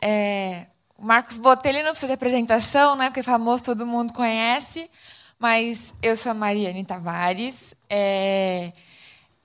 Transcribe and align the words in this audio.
É, 0.00 0.66
o 0.96 1.04
Marcos 1.04 1.38
Botelho 1.38 1.82
não 1.84 1.90
precisa 1.90 2.08
de 2.08 2.14
apresentação, 2.14 2.96
né? 2.96 3.06
Porque 3.06 3.20
é 3.20 3.22
famoso, 3.22 3.64
todo 3.64 3.86
mundo 3.86 4.12
conhece. 4.12 4.90
Mas 5.38 5.94
eu 6.02 6.16
sou 6.16 6.32
a 6.32 6.34
Mariane 6.34 6.84
Tavares. 6.84 7.74
É, 7.88 8.72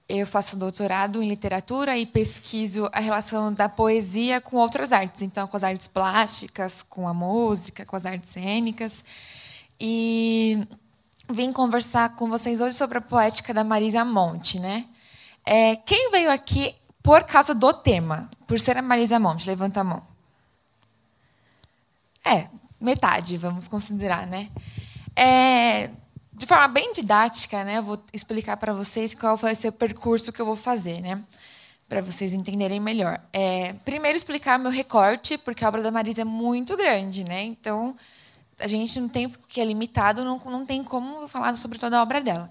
eu 0.10 0.26
faço 0.26 0.58
doutorado 0.58 1.22
em 1.22 1.30
literatura 1.30 1.98
e 1.98 2.06
pesquiso 2.06 2.90
a 2.92 3.00
relação 3.00 3.54
da 3.54 3.70
poesia 3.70 4.42
com 4.42 4.58
outras 4.58 4.92
artes. 4.92 5.22
Então, 5.22 5.48
com 5.48 5.56
as 5.56 5.64
artes 5.64 5.88
plásticas, 5.88 6.82
com 6.82 7.08
a 7.08 7.14
música, 7.14 7.86
com 7.86 7.96
as 7.96 8.06
artes 8.06 8.30
cênicas. 8.30 9.06
E 9.80 10.68
vim 11.32 11.54
conversar 11.54 12.16
com 12.16 12.28
vocês 12.30 12.62
hoje 12.62 12.76
sobre 12.76 12.98
a 12.98 13.02
poética 13.02 13.54
da 13.54 13.64
Marisa 13.64 14.04
Monte, 14.04 14.60
né? 14.60 14.86
É, 15.46 15.76
quem 15.78 16.10
veio 16.12 16.32
aqui 16.32 16.76
por 17.02 17.24
causa 17.24 17.54
do 17.54 17.74
tema, 17.74 18.30
por 18.48 18.60
ser 18.60 18.78
a 18.78 18.82
Marisa 18.82 19.20
Monte, 19.20 19.48
levanta 19.48 19.82
a 19.82 19.84
mão. 19.84 20.13
É, 22.26 22.48
metade, 22.80 23.38
vamos 23.38 23.68
considerar, 23.68 24.26
né? 24.28 24.50
É, 25.16 25.90
de 26.34 26.46
forma 26.46 26.68
bem 26.68 26.92
didática, 26.94 27.64
né? 27.64 27.78
Eu 27.78 27.84
vou 27.84 28.04
explicar 28.12 28.58
para 28.58 28.74
vocês 28.74 29.14
qual 29.14 29.38
vai 29.38 29.56
ser 29.56 29.70
o 29.70 29.74
percurso 29.74 30.32
que 30.32 30.42
eu 30.42 30.46
vou 30.46 30.56
fazer, 30.56 31.00
né? 31.02 31.22
Para 31.88 32.02
vocês 32.02 32.34
entenderem 32.34 32.80
melhor. 32.80 33.22
É, 33.32 33.74
primeiro 33.86 34.18
explicar 34.18 34.58
meu 34.58 34.72
recorte, 34.72 35.38
porque 35.38 35.64
a 35.64 35.68
obra 35.68 35.82
da 35.82 35.92
Marisa 35.92 36.22
é 36.22 36.26
muito 36.26 36.76
grande, 36.76 37.24
né? 37.24 37.44
Então 37.44 37.96
a 38.60 38.68
gente 38.68 39.00
no 39.00 39.10
tempo 39.10 39.38
que 39.48 39.60
é 39.62 39.66
limitado 39.66 40.24
não, 40.24 40.40
não 40.46 40.66
tem 40.66 40.84
como 40.84 41.28
falar 41.28 41.56
sobre 41.58 41.78
toda 41.78 42.00
a 42.00 42.02
obra 42.02 42.22
dela. 42.22 42.50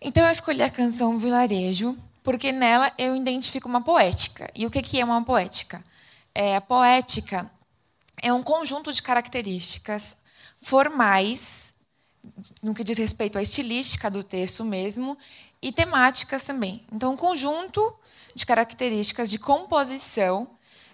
Então 0.00 0.24
eu 0.24 0.30
escolhi 0.30 0.62
a 0.62 0.70
canção 0.70 1.18
Vilarejo, 1.18 1.96
porque 2.22 2.52
nela 2.52 2.92
eu 2.98 3.16
identifico 3.16 3.68
uma 3.68 3.80
poética. 3.80 4.50
E 4.54 4.66
o 4.66 4.70
que 4.70 5.00
é 5.00 5.04
uma 5.04 5.22
poética? 5.22 5.82
É, 6.34 6.56
a 6.56 6.60
poética 6.60 7.50
é 8.22 8.32
um 8.32 8.42
conjunto 8.42 8.92
de 8.92 9.02
características 9.02 10.18
formais, 10.60 11.74
no 12.62 12.74
que 12.74 12.84
diz 12.84 12.98
respeito 12.98 13.38
à 13.38 13.42
estilística 13.42 14.10
do 14.10 14.24
texto 14.24 14.64
mesmo, 14.64 15.16
e 15.60 15.72
temáticas 15.72 16.44
também. 16.44 16.84
Então, 16.92 17.12
um 17.12 17.16
conjunto 17.16 17.94
de 18.34 18.44
características 18.44 19.30
de 19.30 19.38
composição 19.38 20.48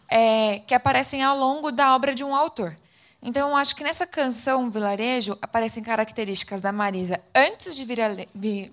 é, 0.09 0.61
que 0.61 0.75
aparecem 0.75 1.23
ao 1.23 1.37
longo 1.37 1.71
da 1.71 1.95
obra 1.95 2.15
de 2.15 2.25
um 2.25 2.35
autor. 2.35 2.77
Então, 3.23 3.51
eu 3.51 3.57
acho 3.57 3.77
que 3.77 3.85
nessa 3.85 4.07
canção 4.07 4.71
Vilarejo 4.71 5.37
aparecem 5.43 5.83
características 5.83 6.61
da 6.61 6.73
Marisa 6.73 7.21
antes 7.35 7.77
de 7.77 7.85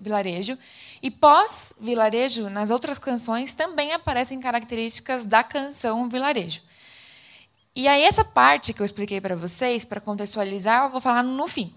Vilarejo 0.00 0.58
e 1.02 1.10
pós-Vilarejo, 1.10 2.48
nas 2.48 2.70
outras 2.70 2.98
canções, 2.98 3.52
também 3.54 3.92
aparecem 3.92 4.40
características 4.40 5.26
da 5.26 5.44
canção 5.44 6.08
Vilarejo. 6.08 6.62
E 7.78 7.86
aí, 7.86 8.02
essa 8.02 8.24
parte 8.24 8.72
que 8.72 8.82
eu 8.82 8.84
expliquei 8.84 9.20
para 9.20 9.36
vocês, 9.36 9.84
para 9.84 10.00
contextualizar, 10.00 10.86
eu 10.86 10.90
vou 10.90 11.00
falar 11.00 11.22
no 11.22 11.46
fim. 11.46 11.72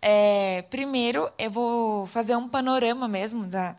É, 0.00 0.62
primeiro, 0.70 1.28
eu 1.36 1.50
vou 1.50 2.06
fazer 2.06 2.36
um 2.36 2.48
panorama 2.48 3.08
mesmo 3.08 3.44
da, 3.48 3.74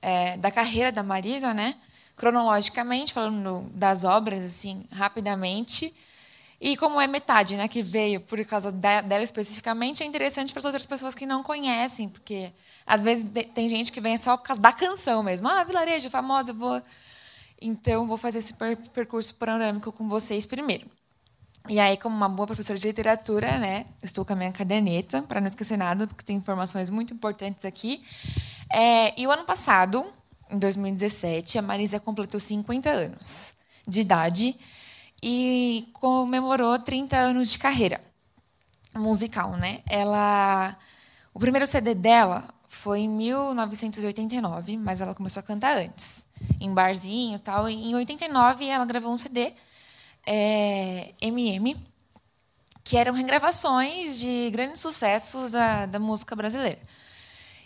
é, 0.00 0.38
da 0.38 0.50
carreira 0.50 0.90
da 0.90 1.02
Marisa, 1.02 1.52
né? 1.52 1.76
cronologicamente, 2.16 3.12
falando 3.12 3.70
das 3.74 4.02
obras, 4.02 4.42
assim, 4.42 4.82
rapidamente. 4.90 5.94
E 6.58 6.74
como 6.74 6.98
é 6.98 7.06
metade 7.06 7.54
né, 7.54 7.68
que 7.68 7.82
veio 7.82 8.22
por 8.22 8.42
causa 8.46 8.72
dela 8.72 9.22
especificamente, 9.22 10.02
é 10.02 10.06
interessante 10.06 10.54
para 10.54 10.60
as 10.60 10.64
outras 10.64 10.86
pessoas 10.86 11.14
que 11.14 11.26
não 11.26 11.42
conhecem, 11.42 12.08
porque 12.08 12.50
às 12.86 13.02
vezes 13.02 13.26
tem 13.54 13.68
gente 13.68 13.92
que 13.92 14.00
vem 14.00 14.16
só 14.16 14.38
por 14.38 14.44
causa 14.44 14.60
da 14.62 14.72
canção 14.72 15.22
mesmo. 15.22 15.48
Ah, 15.48 15.64
vilarejo, 15.64 16.08
famosa, 16.08 16.54
vou. 16.54 16.82
Então, 17.60 18.06
vou 18.06 18.16
fazer 18.16 18.38
esse 18.38 18.54
percurso 18.54 19.34
panorâmico 19.34 19.92
com 19.92 20.08
vocês 20.08 20.46
primeiro. 20.46 20.86
E 21.68 21.78
aí, 21.78 21.96
como 21.98 22.16
uma 22.16 22.28
boa 22.28 22.46
professora 22.46 22.78
de 22.78 22.86
literatura, 22.86 23.58
né, 23.58 23.86
estou 24.02 24.24
com 24.24 24.32
a 24.32 24.36
minha 24.36 24.50
caderneta, 24.50 25.22
para 25.22 25.40
não 25.40 25.46
esquecer 25.46 25.76
nada, 25.76 26.06
porque 26.06 26.24
tem 26.24 26.36
informações 26.36 26.88
muito 26.88 27.12
importantes 27.12 27.64
aqui. 27.64 28.02
É, 28.72 29.20
e 29.20 29.26
o 29.26 29.30
ano 29.30 29.44
passado, 29.44 30.04
em 30.50 30.58
2017, 30.58 31.58
a 31.58 31.62
Marisa 31.62 32.00
completou 32.00 32.40
50 32.40 32.88
anos 32.88 33.52
de 33.86 34.00
idade 34.00 34.56
e 35.22 35.88
comemorou 35.92 36.78
30 36.78 37.16
anos 37.16 37.50
de 37.50 37.58
carreira 37.58 38.00
musical, 38.94 39.52
né? 39.52 39.80
Ela 39.88 40.76
o 41.32 41.38
primeiro 41.38 41.66
CD 41.66 41.94
dela 41.94 42.48
foi 42.70 43.00
em 43.00 43.08
1989, 43.08 44.76
mas 44.76 45.00
ela 45.00 45.12
começou 45.12 45.40
a 45.40 45.42
cantar 45.42 45.76
antes, 45.76 46.24
em 46.60 46.72
barzinho 46.72 47.34
e 47.34 47.38
tal. 47.40 47.68
Em 47.68 47.92
89 47.96 48.64
ela 48.64 48.86
gravou 48.86 49.12
um 49.12 49.18
CD, 49.18 49.52
é, 50.24 51.12
MM, 51.20 51.76
que 52.84 52.96
eram 52.96 53.12
regravações 53.12 54.20
de 54.20 54.50
grandes 54.52 54.80
sucessos 54.80 55.50
da, 55.50 55.86
da 55.86 55.98
música 55.98 56.36
brasileira. 56.36 56.78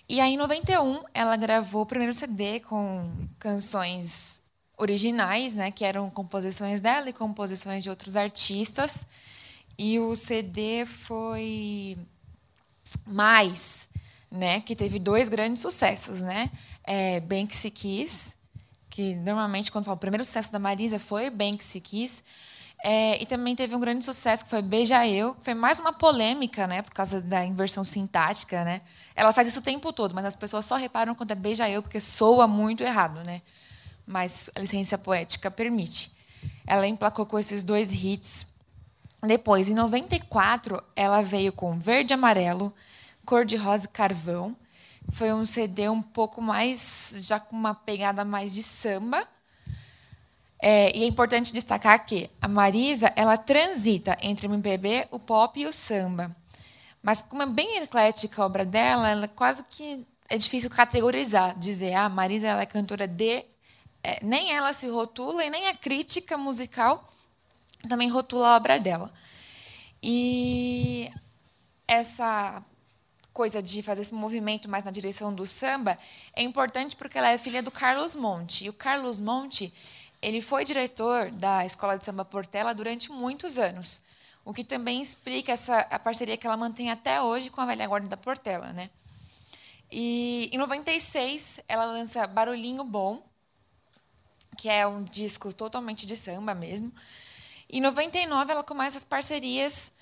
E 0.09 0.23
aí, 0.23 0.35
em 0.35 0.37
91, 0.39 1.05
ela 1.13 1.37
gravou 1.37 1.83
o 1.83 1.87
primeiro 1.87 2.15
CD 2.15 2.61
com 2.61 3.07
canções 3.39 4.43
originais, 4.79 5.55
né, 5.55 5.71
que 5.71 5.85
eram 5.85 6.09
composições 6.09 6.81
dela 6.81 7.11
e 7.11 7.13
composições 7.13 7.85
de 7.85 7.91
outros 7.91 8.17
artistas. 8.17 9.07
E 9.79 10.01
o 10.01 10.17
CD 10.17 10.87
foi 10.87 11.99
mais 13.07 13.93
né, 14.35 14.61
que 14.61 14.75
teve 14.75 14.99
dois 14.99 15.29
grandes 15.29 15.63
sucessos, 15.63 16.21
né? 16.21 16.51
É, 16.83 17.21
Bem 17.21 17.47
que 17.47 17.57
se 17.57 17.71
quis, 17.71 18.37
que 18.91 19.15
normalmente 19.15 19.71
quando 19.71 19.85
fala 19.85 19.95
o 19.95 20.01
primeiro 20.01 20.25
sucesso 20.25 20.51
da 20.53 20.59
Marisa 20.59 20.99
foi 20.99 21.31
Bem 21.31 21.57
que 21.57 21.65
se 21.65 21.81
quis, 21.81 22.25
é, 22.83 23.23
e 23.23 23.25
também 23.25 23.55
teve 23.55 23.75
um 23.75 23.81
grande 23.81 24.05
sucesso 24.05 24.45
que 24.45 24.51
foi 24.51 24.61
Beija 24.61 25.07
Eu, 25.07 25.35
que 25.37 25.45
foi 25.45 25.55
mais 25.55 25.79
uma 25.79 25.93
polêmica, 25.93 26.67
né, 26.67 26.83
por 26.83 26.93
causa 26.93 27.23
da 27.23 27.45
inversão 27.45 27.85
sintática, 27.85 28.65
né? 28.65 28.83
Ela 29.15 29.33
faz 29.33 29.49
isso 29.49 29.61
o 29.61 29.63
tempo 29.63 29.93
todo, 29.93 30.15
mas 30.15 30.25
as 30.27 30.35
pessoas 30.35 30.67
só 30.67 30.75
reparam 30.75 31.15
quando 31.15 31.31
é 31.31 31.35
Beija 31.37 31.71
Eu 31.71 31.83
porque 31.83 32.01
soa 32.01 32.49
muito 32.49 32.83
errado, 32.83 33.23
né? 33.25 33.41
Mas 34.05 34.51
a 34.55 34.61
licença 34.61 34.99
poética 34.99 35.51
permite. 35.51 36.13
Ela 36.67 36.87
emplacou 36.87 37.25
com 37.25 37.39
esses 37.39 37.63
dois 37.63 37.91
hits. 37.91 38.49
Depois, 39.23 39.71
em 39.71 39.75
94, 39.75 40.83
ela 40.95 41.23
veio 41.23 41.53
com 41.53 41.79
Verde 41.79 42.13
e 43.25 43.27
Amarelo, 43.27 43.27
Cor-de-Rosa 43.27 43.87
e 43.87 43.89
Carvão. 43.89 44.57
Foi 45.13 45.33
um 45.33 45.45
CD 45.45 45.89
um 45.89 46.03
pouco 46.03 46.41
mais, 46.41 47.17
já 47.27 47.41
com 47.41 47.57
uma 47.57 47.75
pegada 47.75 48.25
mais 48.25 48.55
de 48.55 48.63
samba. 48.63 49.27
É, 50.61 50.97
e 50.97 51.03
é 51.03 51.07
importante 51.07 51.53
destacar 51.53 52.07
que 52.07 52.31
a 52.41 52.49
Marisa 52.49 53.13
ela 53.17 53.37
transita 53.37 54.17
entre 54.23 54.47
o 54.47 54.55
MPB, 54.55 55.09
o 55.11 55.19
pop 55.19 55.61
e 55.61 55.67
o 55.67 55.73
samba. 55.73 56.35
Mas 57.03 57.21
como 57.21 57.43
é 57.43 57.47
bem 57.47 57.83
eclética 57.83 58.41
a 58.41 58.47
obra 58.47 58.65
dela, 58.65 59.11
ela 59.11 59.29
quase 59.29 59.65
que 59.65 60.07
é 60.29 60.39
difícil 60.39 60.71
categorizar, 60.71 61.59
dizer, 61.59 61.95
ah, 61.95 62.07
a 62.07 62.09
Marisa 62.09 62.49
ela 62.49 62.63
é 62.63 62.67
cantora 62.67 63.07
de... 63.07 63.45
É, 64.03 64.19
nem 64.23 64.53
ela 64.53 64.73
se 64.73 64.89
rotula 64.89 65.45
e 65.45 65.51
nem 65.51 65.69
a 65.69 65.77
crítica 65.77 66.37
musical 66.39 67.11
também 67.89 68.09
rotula 68.09 68.49
a 68.49 68.57
obra 68.57 68.79
dela. 68.79 69.13
E 70.03 71.11
essa 71.87 72.63
coisa 73.35 73.61
de 73.61 73.83
fazer 73.83 74.03
esse 74.03 74.15
movimento 74.15 74.69
mais 74.69 74.85
na 74.85 74.93
direção 74.93 75.35
do 75.35 75.45
samba 75.45 75.99
é 76.33 76.43
importante 76.43 76.95
porque 76.95 77.19
ela 77.19 77.31
é 77.31 77.37
filha 77.37 77.61
do 77.61 77.71
Carlos 77.71 78.15
Monte. 78.15 78.65
E 78.65 78.69
o 78.71 78.73
Carlos 78.73 79.19
Monte 79.19 79.75
ele 80.23 80.41
foi 80.41 80.65
diretor 80.65 81.31
da 81.33 81.67
Escola 81.67 81.99
de 81.99 82.05
Samba 82.05 82.25
Portela 82.25 82.73
durante 82.73 83.11
muitos 83.11 83.59
anos, 83.59 84.03
o 84.45 84.55
que 84.55 84.65
também 84.65 85.03
explica 85.03 85.53
essa 85.53 85.81
a 85.81 85.99
parceria 85.99 86.37
que 86.37 86.47
ela 86.47 86.57
mantém 86.57 86.91
até 86.91 87.21
hoje 87.21 87.51
com 87.51 87.61
a 87.61 87.67
velha 87.67 87.87
guarda 87.87 88.09
da 88.09 88.17
Portela, 88.17 88.73
né? 88.73 88.89
E 89.91 90.49
em 90.53 90.57
96 90.57 91.61
ela 91.67 91.85
lança 91.85 92.27
Barulhinho 92.27 92.85
Bom, 92.85 93.23
que 94.57 94.69
é 94.69 94.87
um 94.87 95.03
disco 95.03 95.53
totalmente 95.53 96.07
de 96.07 96.17
samba 96.17 96.55
mesmo. 96.55 96.93
Em 97.69 97.81
99 97.81 98.53
ela 98.53 98.63
começa 98.63 98.97
as 98.97 99.05
parcerias 99.05 99.93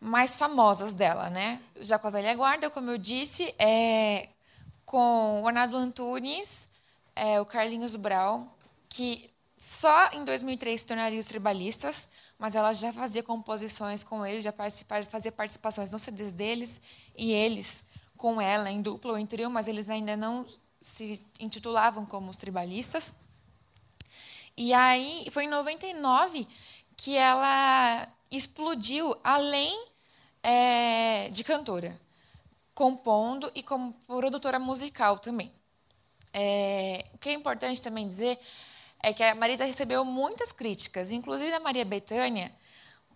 mais 0.00 0.36
famosas 0.36 0.94
dela, 0.94 1.30
né? 1.30 1.60
Já 1.80 1.98
com 1.98 2.06
a 2.08 2.10
velha 2.10 2.34
guarda, 2.34 2.70
como 2.70 2.90
eu 2.90 2.98
disse, 2.98 3.54
é 3.58 4.28
com 4.84 5.42
o 5.42 5.48
Arnaldo 5.48 5.76
Antunes, 5.76 6.68
é, 7.16 7.40
o 7.40 7.44
Carlinhos 7.44 7.96
Brau, 7.96 8.56
que 8.88 9.30
só 9.56 10.10
em 10.12 10.24
2003 10.24 10.80
se 10.80 10.86
tornaria 10.86 11.18
os 11.18 11.26
tribalistas, 11.26 12.10
mas 12.38 12.54
ela 12.54 12.72
já 12.72 12.92
fazia 12.92 13.22
composições 13.22 14.04
com 14.04 14.24
eles, 14.26 14.44
já 14.44 14.52
fazia 14.52 15.32
participações 15.32 15.90
nos 15.90 16.02
CDs 16.02 16.32
deles 16.32 16.80
e 17.16 17.32
eles 17.32 17.84
com 18.16 18.40
ela 18.40 18.70
em 18.70 18.82
dupla 18.82 19.12
ou 19.12 19.18
em 19.18 19.26
trio, 19.26 19.50
mas 19.50 19.68
eles 19.68 19.88
ainda 19.88 20.16
não 20.16 20.46
se 20.80 21.22
intitulavam 21.40 22.04
como 22.04 22.30
os 22.30 22.36
tribalistas. 22.36 23.14
E 24.56 24.72
aí 24.72 25.26
foi 25.30 25.44
em 25.44 25.48
99 25.48 26.46
que 26.96 27.16
ela 27.16 28.08
explodiu 28.36 29.16
além 29.22 29.86
é, 30.42 31.28
de 31.30 31.42
cantora, 31.42 31.98
compondo 32.74 33.50
e 33.54 33.62
como 33.62 33.92
produtora 34.06 34.58
musical 34.58 35.18
também. 35.18 35.52
É, 36.32 37.04
o 37.14 37.18
que 37.18 37.28
é 37.28 37.32
importante 37.32 37.80
também 37.80 38.08
dizer 38.08 38.38
é 39.02 39.12
que 39.12 39.22
a 39.22 39.34
Marisa 39.34 39.64
recebeu 39.64 40.04
muitas 40.04 40.50
críticas, 40.50 41.12
inclusive 41.12 41.50
da 41.50 41.60
Maria 41.60 41.84
Bethânia, 41.84 42.50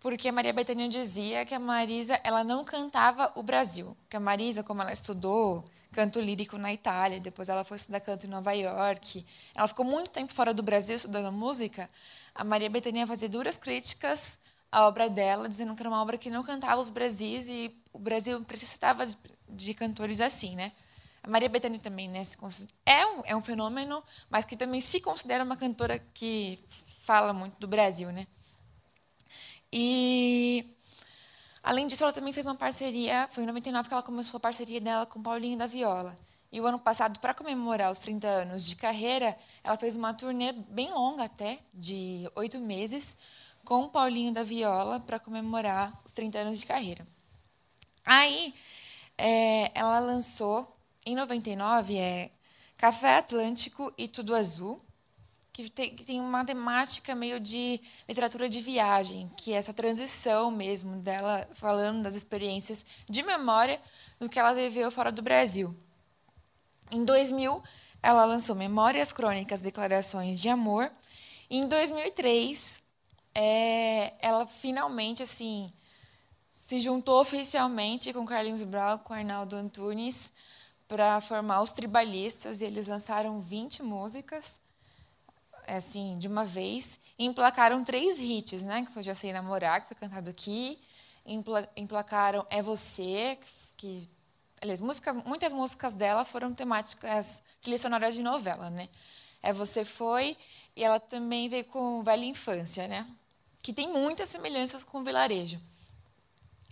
porque 0.00 0.28
a 0.28 0.32
Maria 0.32 0.52
Bethânia 0.52 0.88
dizia 0.88 1.44
que 1.44 1.54
a 1.54 1.58
Marisa 1.58 2.20
ela 2.22 2.44
não 2.44 2.64
cantava 2.64 3.32
o 3.34 3.42
Brasil, 3.42 3.96
que 4.08 4.16
a 4.16 4.20
Marisa, 4.20 4.62
como 4.62 4.80
ela 4.82 4.92
estudou 4.92 5.64
canto 5.90 6.20
lírico 6.20 6.58
na 6.58 6.72
Itália, 6.72 7.18
depois 7.18 7.48
ela 7.48 7.64
foi 7.64 7.78
estudar 7.78 8.00
canto 8.00 8.26
em 8.26 8.28
Nova 8.28 8.52
York, 8.52 9.26
ela 9.54 9.66
ficou 9.66 9.84
muito 9.84 10.10
tempo 10.10 10.32
fora 10.32 10.54
do 10.54 10.62
Brasil 10.62 10.96
estudando 10.96 11.32
música, 11.32 11.88
a 12.34 12.44
Maria 12.44 12.70
Bethânia 12.70 13.06
fazia 13.06 13.28
duras 13.28 13.56
críticas 13.56 14.40
à 14.70 14.86
obra 14.86 15.08
dela, 15.08 15.48
dizendo 15.48 15.74
que 15.74 15.82
era 15.82 15.88
uma 15.88 16.02
obra 16.02 16.18
que 16.18 16.30
não 16.30 16.42
cantava 16.42 16.80
os 16.80 16.88
Brasis 16.88 17.48
e 17.48 17.74
o 17.92 17.98
Brasil 17.98 18.42
precisava 18.44 19.04
de 19.48 19.74
cantores 19.74 20.20
assim, 20.20 20.54
né? 20.54 20.72
A 21.22 21.28
Maria 21.28 21.48
Bethânia 21.48 21.78
também 21.78 22.08
né, 22.08 22.22
é, 22.86 23.06
um, 23.06 23.22
é 23.24 23.36
um 23.36 23.42
fenômeno, 23.42 24.02
mas 24.30 24.44
que 24.44 24.56
também 24.56 24.80
se 24.80 25.00
considera 25.00 25.44
uma 25.44 25.56
cantora 25.56 25.98
que 26.14 26.64
fala 27.02 27.32
muito 27.32 27.58
do 27.58 27.66
Brasil. 27.66 28.10
Né? 28.12 28.26
E, 29.72 30.74
além 31.62 31.86
disso, 31.86 32.04
ela 32.04 32.12
também 32.12 32.32
fez 32.32 32.46
uma 32.46 32.54
parceria, 32.54 33.28
foi 33.30 33.42
em 33.42 33.46
99 33.46 33.88
que 33.88 33.94
ela 33.94 34.02
começou 34.02 34.38
a 34.38 34.40
parceria 34.40 34.80
dela 34.80 35.06
com 35.06 35.22
Paulinho 35.22 35.58
da 35.58 35.66
Viola. 35.66 36.16
E 36.50 36.60
o 36.60 36.66
ano 36.66 36.78
passado, 36.78 37.18
para 37.18 37.34
comemorar 37.34 37.92
os 37.92 37.98
30 37.98 38.26
anos 38.26 38.66
de 38.66 38.74
carreira, 38.74 39.36
ela 39.62 39.76
fez 39.76 39.96
uma 39.96 40.14
turnê 40.14 40.52
bem 40.52 40.90
longa 40.90 41.24
até, 41.24 41.58
de 41.74 42.30
oito 42.36 42.58
meses, 42.58 43.18
com 43.68 43.82
o 43.82 43.90
Paulinho 43.90 44.32
da 44.32 44.42
Viola 44.42 44.98
para 44.98 45.18
comemorar 45.18 45.92
os 46.02 46.10
30 46.12 46.38
anos 46.38 46.58
de 46.58 46.64
carreira. 46.64 47.06
Aí, 48.02 48.54
é, 49.18 49.70
ela 49.74 49.98
lançou 49.98 50.74
em 51.04 51.14
99 51.14 51.98
é 51.98 52.30
Café 52.78 53.18
Atlântico 53.18 53.92
e 53.98 54.08
Tudo 54.08 54.34
Azul, 54.34 54.80
que 55.52 55.68
tem, 55.68 55.94
que 55.94 56.02
tem 56.02 56.18
uma 56.18 56.46
temática 56.46 57.14
meio 57.14 57.38
de 57.38 57.78
literatura 58.08 58.48
de 58.48 58.62
viagem, 58.62 59.30
que 59.36 59.52
é 59.52 59.56
essa 59.56 59.74
transição 59.74 60.50
mesmo 60.50 60.96
dela 61.02 61.46
falando 61.52 62.02
das 62.02 62.14
experiências 62.14 62.86
de 63.06 63.22
memória 63.22 63.78
do 64.18 64.30
que 64.30 64.38
ela 64.38 64.54
viveu 64.54 64.90
fora 64.90 65.12
do 65.12 65.20
Brasil. 65.20 65.76
Em 66.90 67.04
2000, 67.04 67.62
ela 68.02 68.24
lançou 68.24 68.56
Memórias 68.56 69.12
Crônicas, 69.12 69.60
Declarações 69.60 70.40
de 70.40 70.48
Amor. 70.48 70.90
E 71.50 71.58
em 71.58 71.68
2003, 71.68 72.87
é, 73.40 74.14
ela 74.20 74.48
finalmente 74.48 75.22
assim 75.22 75.70
se 76.44 76.80
juntou 76.80 77.20
oficialmente 77.20 78.12
com 78.12 78.26
Carlinhos 78.26 78.64
Brau, 78.64 78.98
com 78.98 79.14
Arnaldo 79.14 79.54
Antunes, 79.54 80.32
para 80.88 81.20
formar 81.20 81.62
os 81.62 81.70
tribalistas 81.70 82.60
e 82.60 82.64
eles 82.64 82.88
lançaram 82.88 83.40
20 83.40 83.84
músicas 83.84 84.60
assim 85.68 86.18
de 86.18 86.26
uma 86.26 86.44
vez 86.44 87.00
e 87.16 87.26
emplacaram 87.26 87.84
três 87.84 88.18
hits 88.18 88.64
né 88.64 88.84
que 88.84 88.92
foi 88.92 89.04
já 89.04 89.14
sei 89.14 89.32
namorar 89.32 89.82
que 89.82 89.88
foi 89.88 89.96
cantado 89.96 90.30
aqui 90.30 90.76
emplacaram 91.76 92.44
é 92.50 92.60
você 92.60 93.38
que 93.76 94.08
aliás 94.60 94.80
músicas 94.80 95.16
muitas 95.24 95.52
músicas 95.52 95.94
dela 95.94 96.24
foram 96.24 96.52
temáticas 96.52 97.44
sonoras 97.78 98.16
de 98.16 98.22
novela 98.22 98.68
né. 98.68 98.88
É 99.40 99.52
você 99.52 99.84
foi 99.84 100.36
e 100.74 100.82
ela 100.82 100.98
também 100.98 101.48
veio 101.48 101.66
com 101.66 102.02
velha 102.02 102.24
infância 102.24 102.88
né 102.88 103.06
que 103.68 103.72
tem 103.74 103.92
muitas 103.92 104.30
semelhanças 104.30 104.82
com 104.82 105.00
o 105.00 105.04
vilarejo 105.04 105.60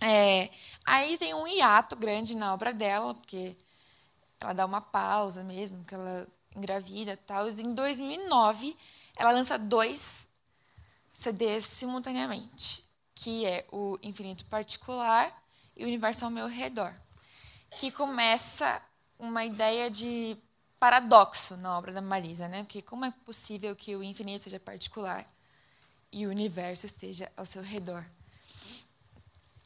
é, 0.01 0.49
aí 0.83 1.15
tem 1.15 1.31
um 1.35 1.47
hiato 1.47 1.95
grande 1.95 2.35
na 2.35 2.51
obra 2.51 2.73
dela 2.73 3.13
porque 3.13 3.55
ela 4.39 4.51
dá 4.51 4.65
uma 4.65 4.81
pausa 4.81 5.43
mesmo, 5.43 5.85
que 5.85 5.93
ela 5.93 6.27
engravida 6.55 7.13
e 7.13 7.17
tal. 7.17 7.47
E 7.47 7.61
em 7.61 7.75
2009, 7.75 8.75
ela 9.15 9.31
lança 9.31 9.59
dois 9.59 10.27
CDs 11.13 11.65
simultaneamente, 11.65 12.83
que 13.13 13.45
é 13.45 13.67
o 13.71 13.99
Infinito 14.01 14.45
Particular 14.45 15.31
e 15.75 15.83
o 15.83 15.87
Universo 15.87 16.25
ao 16.25 16.31
Meu 16.31 16.47
Redor, 16.47 16.91
que 17.71 17.91
começa 17.91 18.81
uma 19.19 19.45
ideia 19.45 19.87
de 19.91 20.35
paradoxo 20.79 21.57
na 21.57 21.77
obra 21.77 21.91
da 21.91 22.01
Marisa, 22.01 22.47
né? 22.47 22.63
Porque 22.63 22.81
como 22.81 23.05
é 23.05 23.11
possível 23.23 23.75
que 23.75 23.95
o 23.95 24.03
infinito 24.03 24.45
seja 24.45 24.59
particular 24.59 25.27
e 26.11 26.25
o 26.25 26.29
universo 26.29 26.85
esteja 26.85 27.31
ao 27.35 27.45
seu 27.45 27.61
redor? 27.61 28.05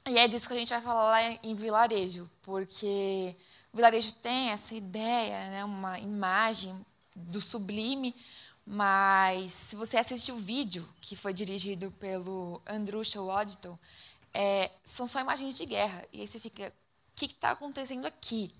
E 0.09 0.17
é 0.17 0.27
disso 0.27 0.47
que 0.47 0.53
a 0.53 0.57
gente 0.57 0.69
vai 0.69 0.81
falar 0.81 1.03
lá 1.03 1.39
em 1.43 1.55
Vilarejo, 1.55 2.29
porque 2.41 3.35
o 3.71 3.77
vilarejo 3.77 4.13
tem 4.15 4.49
essa 4.49 4.75
ideia, 4.75 5.49
né, 5.49 5.63
uma 5.63 5.99
imagem 5.99 6.85
do 7.15 7.39
sublime, 7.39 8.15
mas 8.65 9.51
se 9.53 9.75
você 9.75 9.97
assistir 9.97 10.31
o 10.31 10.37
vídeo 10.37 10.87
que 10.99 11.15
foi 11.15 11.33
dirigido 11.33 11.91
pelo 11.91 12.61
Andrusha 12.67 13.21
Waddington, 13.21 13.77
é, 14.33 14.71
são 14.83 15.07
só 15.07 15.19
imagens 15.19 15.55
de 15.55 15.65
guerra. 15.65 16.05
E 16.11 16.21
aí 16.21 16.27
você 16.27 16.39
fica, 16.39 16.67
o 16.67 17.15
que 17.15 17.25
está 17.25 17.51
acontecendo 17.51 18.05
aqui? 18.05 18.51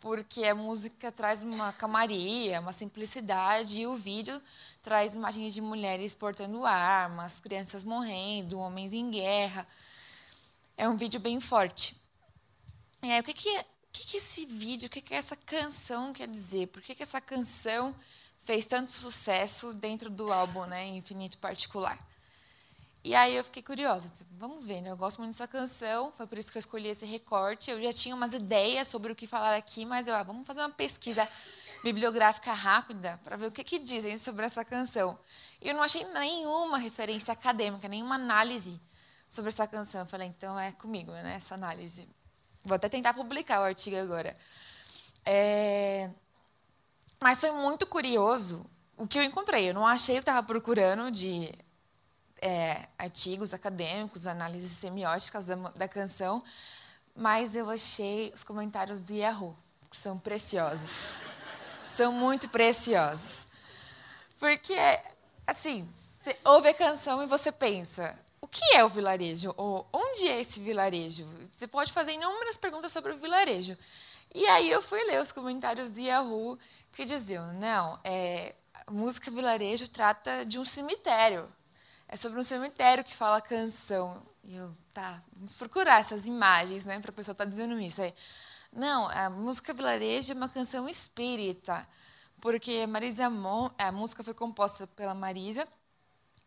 Porque 0.00 0.44
a 0.44 0.54
música 0.54 1.12
traz 1.12 1.42
uma 1.42 1.72
calmaria, 1.74 2.60
uma 2.60 2.72
simplicidade, 2.72 3.80
e 3.80 3.86
o 3.86 3.94
vídeo 3.94 4.40
traz 4.82 5.14
imagens 5.14 5.52
de 5.52 5.60
mulheres 5.60 6.14
portando 6.14 6.64
armas, 6.64 7.38
crianças 7.38 7.84
morrendo, 7.84 8.58
homens 8.58 8.92
em 8.92 9.10
guerra. 9.10 9.66
É 10.76 10.88
um 10.88 10.96
vídeo 10.96 11.20
bem 11.20 11.40
forte. 11.40 12.00
E 13.02 13.10
aí, 13.12 13.20
o 13.20 13.24
que, 13.24 13.34
que 13.34 13.64
o 13.90 13.92
que, 13.92 14.06
que 14.06 14.16
esse 14.18 14.46
vídeo, 14.46 14.86
o 14.86 14.90
que, 14.90 15.00
que 15.00 15.12
essa 15.12 15.34
canção 15.34 16.12
quer 16.12 16.28
dizer? 16.28 16.68
Por 16.68 16.80
que, 16.80 16.94
que 16.94 17.02
essa 17.02 17.20
canção 17.20 17.94
fez 18.44 18.64
tanto 18.64 18.92
sucesso 18.92 19.74
dentro 19.74 20.08
do 20.08 20.32
álbum, 20.32 20.64
né, 20.64 20.86
Infinito 20.86 21.36
Particular? 21.38 21.98
E 23.02 23.14
aí 23.14 23.34
eu 23.34 23.42
fiquei 23.44 23.62
curiosa, 23.62 24.10
tipo, 24.10 24.30
vamos 24.36 24.64
ver, 24.66 24.82
né? 24.82 24.90
Eu 24.90 24.96
gosto 24.96 25.18
muito 25.18 25.32
dessa 25.32 25.48
canção, 25.48 26.12
foi 26.12 26.26
por 26.26 26.36
isso 26.36 26.52
que 26.52 26.58
eu 26.58 26.60
escolhi 26.60 26.88
esse 26.88 27.06
recorte. 27.06 27.70
Eu 27.70 27.80
já 27.80 27.92
tinha 27.92 28.14
umas 28.14 28.34
ideias 28.34 28.88
sobre 28.88 29.10
o 29.10 29.16
que 29.16 29.26
falar 29.26 29.56
aqui, 29.56 29.86
mas 29.86 30.06
eu, 30.06 30.14
ah, 30.14 30.22
vamos 30.22 30.46
fazer 30.46 30.60
uma 30.60 30.70
pesquisa 30.70 31.26
bibliográfica 31.82 32.52
rápida 32.52 33.18
para 33.24 33.36
ver 33.36 33.46
o 33.46 33.50
que, 33.50 33.64
que 33.64 33.78
dizem 33.78 34.18
sobre 34.18 34.44
essa 34.44 34.64
canção. 34.64 35.18
E 35.62 35.68
eu 35.68 35.74
não 35.74 35.82
achei 35.82 36.04
nenhuma 36.08 36.76
referência 36.76 37.32
acadêmica, 37.32 37.88
nenhuma 37.88 38.16
análise 38.16 38.78
sobre 39.30 39.48
essa 39.48 39.66
canção. 39.66 40.02
Eu 40.02 40.06
falei, 40.06 40.28
então 40.28 40.58
é 40.58 40.72
comigo, 40.72 41.12
né? 41.12 41.36
Essa 41.36 41.54
análise. 41.54 42.06
Vou 42.64 42.74
até 42.74 42.88
tentar 42.88 43.14
publicar 43.14 43.60
o 43.60 43.64
artigo 43.64 43.96
agora. 43.96 44.36
É... 45.24 46.10
Mas 47.18 47.40
foi 47.40 47.50
muito 47.50 47.86
curioso 47.86 48.68
o 48.96 49.06
que 49.06 49.18
eu 49.18 49.22
encontrei. 49.22 49.70
Eu 49.70 49.74
não 49.74 49.86
achei 49.86 50.16
o 50.16 50.18
que 50.18 50.22
estava 50.22 50.46
procurando 50.46 51.10
de 51.10 51.50
é, 52.40 52.88
artigos 52.98 53.52
acadêmicos, 53.52 54.26
análises 54.26 54.72
semióticas 54.72 55.46
da, 55.46 55.54
da, 55.54 55.88
canção, 55.88 56.42
mas 57.14 57.54
eu 57.54 57.68
achei 57.68 58.32
os 58.34 58.42
comentários 58.42 59.00
do 59.00 59.12
Yahoo, 59.12 59.56
que 59.90 59.96
são 59.96 60.18
preciosos. 60.18 61.24
são 61.86 62.12
muito 62.12 62.48
preciosos. 62.48 63.46
Porque, 64.38 64.76
assim, 65.46 65.86
você 65.86 66.36
ouve 66.44 66.68
a 66.68 66.74
canção 66.74 67.22
e 67.22 67.26
você 67.26 67.52
pensa, 67.52 68.16
o 68.40 68.48
que 68.48 68.64
é 68.74 68.84
o 68.84 68.88
vilarejo? 68.88 69.54
Ou 69.56 69.86
onde 69.92 70.26
é 70.28 70.40
esse 70.40 70.60
vilarejo? 70.60 71.28
Você 71.54 71.66
pode 71.66 71.92
fazer 71.92 72.12
inúmeras 72.12 72.56
perguntas 72.56 72.92
sobre 72.92 73.12
o 73.12 73.18
vilarejo. 73.18 73.76
E 74.34 74.46
aí 74.46 74.70
eu 74.70 74.80
fui 74.80 75.02
ler 75.04 75.20
os 75.20 75.32
comentários 75.32 75.90
do 75.90 76.00
Yahoo 76.00 76.58
que 76.92 77.04
diziam, 77.04 77.52
não, 77.54 77.98
é, 78.04 78.54
a 78.86 78.90
música 78.90 79.30
vilarejo 79.30 79.88
trata 79.88 80.44
de 80.44 80.58
um 80.58 80.64
cemitério. 80.64 81.48
É 82.12 82.16
sobre 82.16 82.40
um 82.40 82.42
cemitério 82.42 83.04
que 83.04 83.14
fala 83.14 83.40
canção. 83.40 84.20
E 84.42 84.56
eu, 84.56 84.76
tá, 84.92 85.22
vamos 85.32 85.54
procurar 85.54 86.00
essas 86.00 86.26
imagens, 86.26 86.84
né, 86.84 86.98
para 86.98 87.12
a 87.12 87.14
pessoa 87.14 87.32
estar 87.32 87.44
tá 87.44 87.48
dizendo 87.48 87.78
isso. 87.78 88.02
Aí, 88.02 88.12
não, 88.72 89.08
a 89.08 89.30
música 89.30 89.72
vilarejo 89.72 90.32
é 90.32 90.34
uma 90.34 90.48
canção 90.48 90.88
espírita, 90.88 91.86
porque 92.40 92.84
Marisa 92.88 93.30
Mon, 93.30 93.70
a 93.78 93.92
música 93.92 94.24
foi 94.24 94.34
composta 94.34 94.88
pela 94.88 95.14
Marisa, 95.14 95.68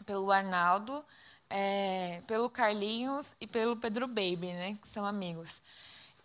pelo 0.05 0.29
Arnaldo, 0.34 1.05
é, 1.50 2.22
pelo 2.27 2.50
Carlinhos 2.50 3.34
e 3.39 3.48
pelo 3.48 3.77
Pedro 3.77 4.05
Baby, 4.05 4.51
né, 4.51 4.77
que 4.82 4.88
são 4.88 5.05
amigos. 5.05 5.62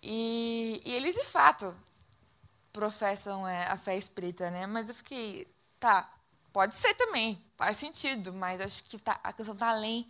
E, 0.02 0.82
e 0.84 0.92
eles, 0.92 1.14
de 1.14 1.24
fato, 1.24 1.76
professam 2.72 3.46
é, 3.46 3.68
a 3.68 3.76
fé 3.78 3.96
espírita, 3.96 4.50
né? 4.50 4.66
Mas 4.66 4.88
eu 4.88 4.96
fiquei, 4.96 5.46
tá, 5.78 6.10
Pode 6.52 6.74
ser 6.74 6.94
também, 6.94 7.42
faz 7.56 7.76
sentido, 7.76 8.32
mas 8.32 8.60
acho 8.60 8.84
que 8.84 8.98
tá, 8.98 9.20
a 9.22 9.32
canção 9.32 9.54
está 9.54 9.68
além 9.68 10.06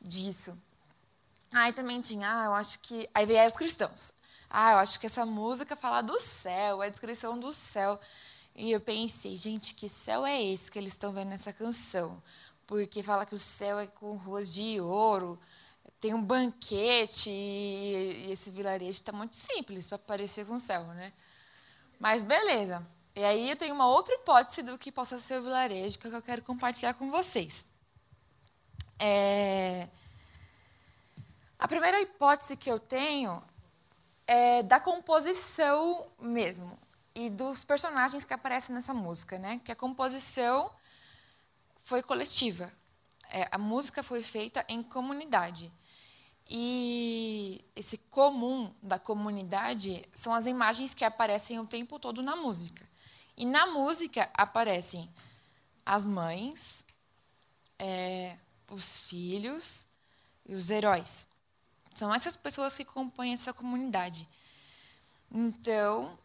disso. 0.00 0.56
Aí 1.52 1.72
também 1.72 2.00
tinha, 2.00 2.42
ah, 2.42 2.44
eu 2.46 2.54
acho 2.54 2.78
que. 2.80 3.08
Aí 3.14 3.26
vieram 3.26 3.46
os 3.46 3.54
cristãos. 3.54 4.12
Ah, 4.50 4.72
eu 4.72 4.78
acho 4.78 4.98
que 4.98 5.06
essa 5.06 5.26
música 5.26 5.76
fala 5.76 6.02
do 6.02 6.18
céu, 6.20 6.80
a 6.80 6.88
descrição 6.88 7.38
do 7.38 7.52
céu. 7.52 8.00
E 8.54 8.72
eu 8.72 8.80
pensei, 8.80 9.36
gente, 9.36 9.74
que 9.74 9.88
céu 9.88 10.26
é 10.26 10.42
esse 10.42 10.70
que 10.70 10.78
eles 10.78 10.94
estão 10.94 11.12
vendo 11.12 11.28
nessa 11.28 11.52
canção? 11.52 12.22
Porque 12.66 13.02
fala 13.02 13.24
que 13.24 13.34
o 13.34 13.38
céu 13.38 13.78
é 13.78 13.86
com 13.86 14.16
ruas 14.16 14.52
de 14.52 14.80
ouro, 14.80 15.38
tem 16.00 16.14
um 16.14 16.22
banquete 16.22 17.30
e 17.30 18.30
esse 18.30 18.50
vilarejo 18.50 18.90
está 18.90 19.12
muito 19.12 19.36
simples 19.36 19.88
para 19.88 19.98
parecer 19.98 20.46
com 20.46 20.56
o 20.56 20.60
céu, 20.60 20.84
né? 20.88 21.12
Mas 21.98 22.22
beleza. 22.22 22.84
E 23.18 23.24
aí 23.24 23.50
eu 23.50 23.56
tenho 23.56 23.74
uma 23.74 23.88
outra 23.88 24.14
hipótese 24.14 24.62
do 24.62 24.78
que 24.78 24.92
possa 24.92 25.18
ser 25.18 25.40
o 25.40 25.42
vilarejo 25.42 25.98
que 25.98 26.06
eu 26.06 26.22
quero 26.22 26.40
compartilhar 26.42 26.94
com 26.94 27.10
vocês. 27.10 27.72
É... 28.96 29.88
A 31.58 31.66
primeira 31.66 32.00
hipótese 32.00 32.56
que 32.56 32.70
eu 32.70 32.78
tenho 32.78 33.42
é 34.24 34.62
da 34.62 34.78
composição 34.78 36.06
mesmo 36.20 36.78
e 37.12 37.28
dos 37.28 37.64
personagens 37.64 38.22
que 38.22 38.32
aparecem 38.32 38.72
nessa 38.72 38.94
música, 38.94 39.36
né? 39.36 39.60
Que 39.64 39.72
a 39.72 39.76
composição 39.76 40.70
foi 41.82 42.04
coletiva. 42.04 42.72
É, 43.30 43.48
a 43.50 43.58
música 43.58 44.00
foi 44.00 44.22
feita 44.22 44.64
em 44.68 44.80
comunidade. 44.80 45.72
E 46.48 47.64
esse 47.74 47.98
comum 47.98 48.72
da 48.80 48.96
comunidade 48.96 50.08
são 50.14 50.32
as 50.32 50.46
imagens 50.46 50.94
que 50.94 51.04
aparecem 51.04 51.58
o 51.58 51.66
tempo 51.66 51.98
todo 51.98 52.22
na 52.22 52.36
música. 52.36 52.86
E 53.38 53.46
na 53.46 53.68
música 53.68 54.28
aparecem 54.34 55.08
as 55.86 56.06
mães, 56.06 56.84
é, 57.78 58.36
os 58.68 58.98
filhos 58.98 59.86
e 60.44 60.54
os 60.54 60.68
heróis. 60.68 61.28
São 61.94 62.14
essas 62.14 62.36
pessoas 62.36 62.76
que 62.76 62.84
compõem 62.84 63.32
essa 63.32 63.54
comunidade. 63.54 64.28
Então, 65.32 66.18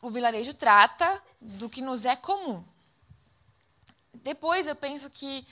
o 0.00 0.08
vilarejo 0.08 0.54
trata 0.54 1.22
do 1.38 1.68
que 1.68 1.82
nos 1.82 2.06
é 2.06 2.16
comum. 2.16 2.64
Depois 4.14 4.66
eu 4.66 4.76
penso 4.76 5.10
que 5.10 5.46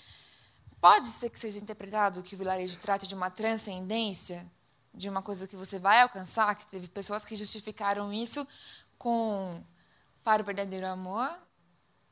Pode 0.83 1.07
ser 1.07 1.31
que 1.31 1.39
seja 1.39 1.61
interpretado 1.61 2.25
que 2.25 2.35
o 2.35 2.39
vilarejo 2.39 2.77
trate 2.77 3.07
de 3.07 3.15
uma 3.15 3.31
transcendência, 3.31 4.45
de 4.93 5.09
uma 5.09 5.23
coisa 5.23 5.47
que 5.47 5.55
você 5.55 5.79
vai 5.79 6.03
alcançar, 6.03 6.57
que 6.57 6.67
teve 6.67 6.89
pessoas 6.89 7.25
que 7.25 7.37
justificaram 7.37 8.13
isso 8.13 8.45
com 8.99 9.63
para 10.23 10.43
o 10.43 10.45
verdadeiro 10.45 10.87
amor. 10.87 11.31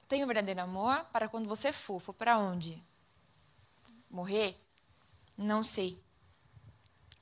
Tem 0.08 0.22
o 0.24 0.26
verdadeiro 0.26 0.60
amor 0.60 1.04
para 1.12 1.28
quando 1.28 1.48
você 1.48 1.72
for. 1.72 2.00
For 2.00 2.12
para 2.12 2.38
onde? 2.38 2.82
Morrer? 4.10 4.56
Não 5.36 5.62
sei. 5.62 6.02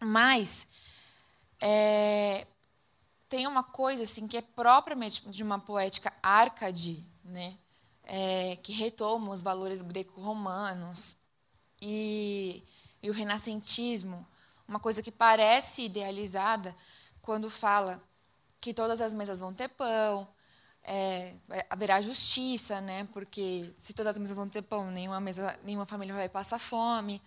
Mas 0.01 0.71
é, 1.61 2.47
tem 3.29 3.47
uma 3.47 3.63
coisa 3.63 4.05
assim 4.05 4.27
que 4.27 4.37
é 4.37 4.43
propriamente 4.43 5.29
de 5.29 5.43
uma 5.43 5.59
poética 5.59 6.13
arcade, 6.23 7.05
né? 7.25 7.57
É, 8.05 8.57
que 8.63 8.73
retoma 8.73 9.33
os 9.33 9.43
valores 9.43 9.83
greco-romanos, 9.83 11.19
e, 11.81 12.65
e 13.03 13.11
o 13.11 13.13
renascentismo, 13.13 14.27
uma 14.67 14.81
coisa 14.81 15.03
que 15.03 15.13
parece 15.13 15.83
idealizada 15.83 16.75
quando 17.23 17.51
fala 17.51 18.03
que 18.61 18.75
todas 18.75 19.01
as 19.01 19.15
mesas 19.15 19.39
vão 19.39 19.55
ter 19.55 19.69
pão, 19.69 20.29
é, 20.85 21.35
haverá 21.69 22.01
justiça, 22.01 22.81
né? 22.81 23.09
Porque 23.13 23.71
se 23.77 23.93
todas 23.93 24.17
as 24.17 24.19
mesas 24.19 24.37
vão 24.37 24.49
ter 24.49 24.63
pão, 24.63 24.91
nenhuma 24.91 25.21
mesa, 25.21 25.59
nenhuma 25.65 25.87
família 25.87 26.15
vai 26.15 26.29
passar 26.29 26.59
fome. 26.59 27.21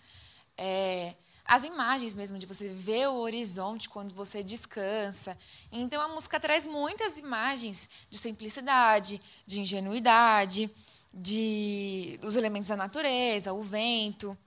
É, 0.58 1.14
as 1.46 1.64
imagens 1.64 2.14
mesmo 2.14 2.40
de 2.40 2.46
você 2.46 2.70
ver 2.70 3.08
o 3.10 3.16
horizonte 3.16 3.90
quando 3.90 4.14
você 4.14 4.44
descansa. 4.44 5.38
Então 5.72 6.02
a 6.02 6.08
música 6.08 6.40
traz 6.40 6.66
muitas 6.66 7.18
imagens 7.18 7.90
de 8.10 8.18
simplicidade, 8.18 9.22
de 9.46 9.60
ingenuidade, 9.60 10.74
de 11.14 12.20
os 12.24 12.36
elementos 12.36 12.70
da 12.70 12.78
natureza, 12.78 13.52
o 13.54 13.64
vento, 13.64 14.38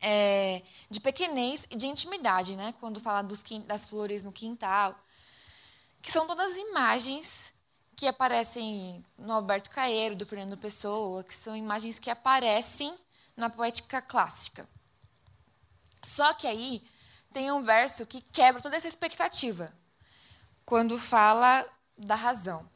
é, 0.00 0.60
de 0.90 1.00
pequenez 1.00 1.66
e 1.70 1.76
de 1.76 1.86
intimidade, 1.86 2.54
né? 2.54 2.74
Quando 2.78 3.00
fala 3.00 3.22
dos, 3.22 3.42
das 3.66 3.86
flores 3.86 4.22
no 4.24 4.30
quintal, 4.30 4.94
que 6.02 6.12
são 6.12 6.26
todas 6.26 6.54
imagens 6.56 7.53
que 7.94 8.06
aparecem 8.06 9.02
no 9.16 9.32
Alberto 9.32 9.70
Caeiro, 9.70 10.16
do 10.16 10.26
Fernando 10.26 10.56
Pessoa, 10.56 11.24
que 11.24 11.34
são 11.34 11.56
imagens 11.56 11.98
que 11.98 12.10
aparecem 12.10 12.96
na 13.36 13.48
poética 13.48 14.02
clássica. 14.02 14.68
Só 16.02 16.34
que 16.34 16.46
aí 16.46 16.86
tem 17.32 17.50
um 17.50 17.62
verso 17.62 18.06
que 18.06 18.20
quebra 18.20 18.60
toda 18.60 18.76
essa 18.76 18.88
expectativa, 18.88 19.72
quando 20.64 20.98
fala 20.98 21.66
da 21.96 22.14
razão. 22.14 22.68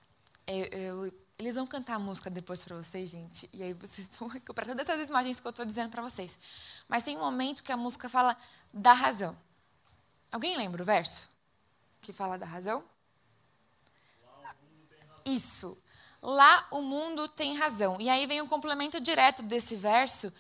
Eu, 0.46 0.64
eu, 0.66 1.12
eles 1.38 1.54
vão 1.54 1.66
cantar 1.66 1.94
a 1.94 1.98
música 1.98 2.30
depois 2.30 2.62
para 2.62 2.76
vocês, 2.76 3.10
gente, 3.10 3.48
e 3.52 3.62
aí 3.62 3.72
vocês 3.74 4.08
vão 4.18 4.28
recuperar 4.28 4.74
todas 4.74 4.88
essas 4.88 5.08
imagens 5.08 5.40
que 5.40 5.46
eu 5.46 5.50
estou 5.50 5.64
dizendo 5.64 5.90
para 5.90 6.02
vocês. 6.02 6.38
Mas 6.88 7.02
tem 7.02 7.16
um 7.16 7.20
momento 7.20 7.62
que 7.62 7.70
a 7.70 7.76
música 7.76 8.08
fala 8.08 8.36
da 8.72 8.92
razão. 8.92 9.36
Alguém 10.32 10.56
lembra 10.56 10.82
o 10.82 10.86
verso 10.86 11.28
que 12.00 12.12
fala 12.12 12.38
da 12.38 12.46
razão? 12.46 12.84
Isso. 15.24 15.80
Lá 16.20 16.66
o 16.70 16.82
mundo 16.82 17.28
tem 17.28 17.56
razão. 17.56 18.00
E 18.00 18.08
aí 18.08 18.26
vem 18.26 18.42
um 18.42 18.48
complemento 18.48 19.00
direto 19.00 19.42
desse 19.42 19.76
verso, 19.76 20.32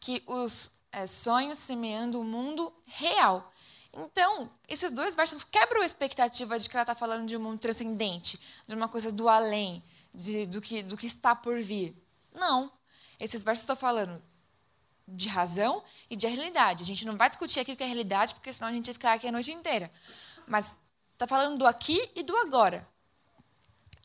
que 0.00 0.22
os 0.26 0.70
é, 0.92 1.06
sonhos 1.06 1.58
semeando 1.58 2.20
o 2.20 2.24
mundo 2.24 2.72
real. 2.84 3.52
Então, 3.92 4.50
esses 4.68 4.92
dois 4.92 5.14
versos 5.14 5.42
quebram 5.42 5.82
a 5.82 5.86
expectativa 5.86 6.58
de 6.58 6.68
que 6.68 6.76
ela 6.76 6.82
está 6.82 6.94
falando 6.94 7.26
de 7.26 7.36
um 7.36 7.40
mundo 7.40 7.58
transcendente, 7.58 8.40
de 8.66 8.74
uma 8.74 8.88
coisa 8.88 9.10
do 9.10 9.28
além, 9.28 9.82
de, 10.14 10.46
do, 10.46 10.60
que, 10.60 10.82
do 10.82 10.96
que 10.96 11.06
está 11.06 11.34
por 11.34 11.60
vir. 11.62 11.96
Não. 12.34 12.70
Esses 13.18 13.42
versos 13.42 13.62
estão 13.62 13.76
falando 13.76 14.22
de 15.08 15.28
razão 15.28 15.82
e 16.10 16.16
de 16.16 16.26
realidade. 16.26 16.82
A 16.82 16.86
gente 16.86 17.06
não 17.06 17.16
vai 17.16 17.28
discutir 17.28 17.60
aqui 17.60 17.72
o 17.72 17.76
que 17.76 17.82
é 17.82 17.86
realidade, 17.86 18.34
porque 18.34 18.52
senão 18.52 18.68
a 18.68 18.72
gente 18.72 18.86
vai 18.86 18.94
ficar 18.94 19.12
aqui 19.14 19.28
a 19.28 19.32
noite 19.32 19.52
inteira. 19.52 19.90
Mas 20.46 20.78
está 21.12 21.26
falando 21.26 21.58
do 21.58 21.66
aqui 21.66 22.10
e 22.14 22.22
do 22.22 22.36
agora. 22.36 22.86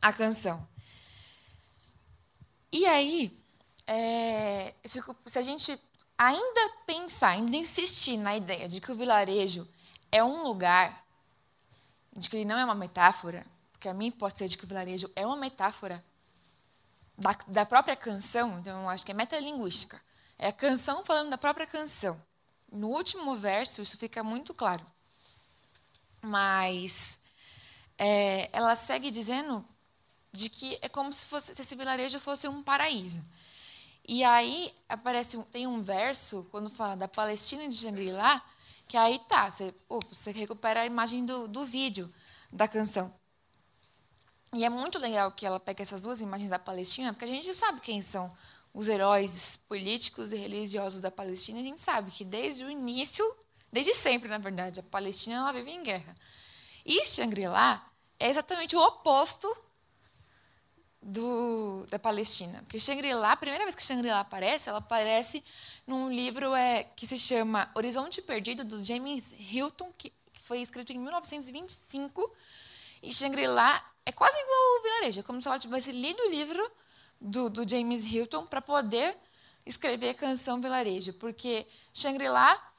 A 0.01 0.12
canção. 0.12 0.67
E 2.72 2.86
aí, 2.86 3.38
é, 3.86 4.74
fico, 4.88 5.15
se 5.25 5.38
a 5.38 5.41
gente 5.41 5.77
ainda 6.17 6.74
pensar, 6.86 7.29
ainda 7.29 7.58
insistir 7.58 8.17
na 8.17 8.36
ideia 8.36 8.67
de 8.67 8.79
que 8.79 8.91
o 8.91 8.96
vilarejo 8.96 9.67
é 10.12 10.24
um 10.24 10.43
lugar, 10.43 11.03
de 12.15 12.29
que 12.29 12.38
ele 12.38 12.46
não 12.46 12.58
é 12.58 12.63
uma 12.63 12.75
metáfora, 12.75 13.46
porque 13.72 13.89
a 13.89 13.93
mim 13.93 14.12
pode 14.12 14.38
ser 14.38 14.48
de 14.48 14.58
que 14.58 14.63
o 14.63 14.67
vilarejo 14.67 15.12
é 15.15 15.25
uma 15.25 15.36
metáfora 15.36 16.03
da, 17.17 17.36
da 17.48 17.65
própria 17.65 17.96
canção, 17.96 18.60
então 18.60 18.84
eu 18.84 18.89
acho 18.89 19.05
que 19.05 19.12
é 19.12 19.15
metalinguística. 19.15 20.01
É 20.38 20.48
a 20.48 20.53
canção 20.53 21.03
falando 21.03 21.29
da 21.29 21.38
própria 21.38 21.67
canção. 21.67 22.22
No 22.72 22.89
último 22.89 23.36
verso, 23.36 23.81
isso 23.81 23.98
fica 23.98 24.24
muito 24.24 24.53
claro. 24.53 24.86
Mas 26.22 27.22
é, 27.98 28.50
ela 28.53 28.75
segue 28.75 29.12
dizendo 29.12 29.65
de 30.31 30.50
que 30.50 30.77
é 30.81 30.89
como 30.89 31.13
se, 31.13 31.25
fosse, 31.25 31.53
se 31.53 31.61
esse 31.61 31.75
vilarejo 31.75 32.19
fosse 32.19 32.47
um 32.47 32.63
paraíso. 32.63 33.23
E 34.07 34.23
aí 34.23 34.73
aparece 34.89 35.38
tem 35.51 35.67
um 35.67 35.81
verso 35.81 36.47
quando 36.51 36.69
fala 36.69 36.95
da 36.95 37.07
Palestina 37.07 37.67
de 37.67 37.75
Shangri-La, 37.75 38.43
que 38.88 38.97
aí 38.97 39.19
tá, 39.27 39.50
você, 39.50 39.73
você 40.09 40.31
recupera 40.31 40.81
a 40.81 40.85
imagem 40.85 41.25
do, 41.25 41.47
do 41.47 41.65
vídeo 41.65 42.11
da 42.51 42.67
canção. 42.67 43.13
E 44.53 44.65
é 44.65 44.69
muito 44.69 45.00
legal 45.00 45.31
que 45.31 45.45
ela 45.45 45.59
pega 45.59 45.81
essas 45.81 46.01
duas 46.01 46.19
imagens 46.19 46.50
da 46.50 46.59
Palestina, 46.59 47.13
porque 47.13 47.25
a 47.25 47.27
gente 47.27 47.53
sabe 47.53 47.79
quem 47.79 48.01
são 48.01 48.29
os 48.73 48.89
heróis 48.89 49.63
políticos 49.67 50.33
e 50.33 50.35
religiosos 50.35 51.01
da 51.01 51.11
Palestina. 51.11 51.59
A 51.59 51.63
gente 51.63 51.79
sabe 51.79 52.11
que 52.11 52.25
desde 52.25 52.65
o 52.65 52.69
início, 52.69 53.25
desde 53.71 53.93
sempre, 53.93 54.27
na 54.27 54.38
verdade, 54.38 54.81
a 54.81 54.83
Palestina 54.83 55.38
ela 55.38 55.53
vive 55.53 55.71
em 55.71 55.83
guerra. 55.83 56.13
E 56.85 57.05
Shangri-La 57.05 57.85
é 58.19 58.29
exatamente 58.29 58.75
o 58.75 58.81
oposto 58.81 59.47
do, 61.01 61.86
da 61.89 61.98
Palestina. 61.98 62.60
Porque 62.63 62.79
Shangri-La, 62.79 63.31
a 63.31 63.38
primeira 63.38 63.63
vez 63.65 63.75
que 63.75 63.84
Shangri-La 63.84 64.20
aparece, 64.20 64.70
ela 64.70 64.79
aparece 64.79 65.43
num 65.88 66.12
livro 66.12 66.53
é, 66.53 66.84
que 66.96 67.08
se 67.08 67.17
chama 67.17 67.70
Horizonte 67.75 68.22
Perdido, 68.22 68.63
do 68.63 68.84
James 68.84 69.34
Hilton, 69.38 69.91
que, 69.98 70.12
que 70.34 70.41
foi 70.41 70.62
escrito 70.62 70.93
em 70.93 71.00
1925. 71.00 72.31
E 73.01 73.13
Shangri-La 73.13 73.84
é 74.05 74.12
quase 74.12 74.38
igual 74.39 74.77
ao 74.77 74.84
vilarejo, 74.84 75.20
é 75.20 75.24
como 75.24 75.41
se 75.41 75.48
ela 75.48 75.58
tivesse 75.60 75.91
lido 75.91 76.22
o 76.24 76.29
livro 76.29 76.72
do, 77.20 77.50
do 77.50 77.67
James 77.67 78.03
Hilton 78.03 78.46
para 78.46 78.62
poder 78.62 79.15
escrever 79.65 80.10
a 80.10 80.13
canção 80.13 80.60
Vilarejo, 80.60 81.13
porque 81.13 81.67
Shangri-La 81.93 82.70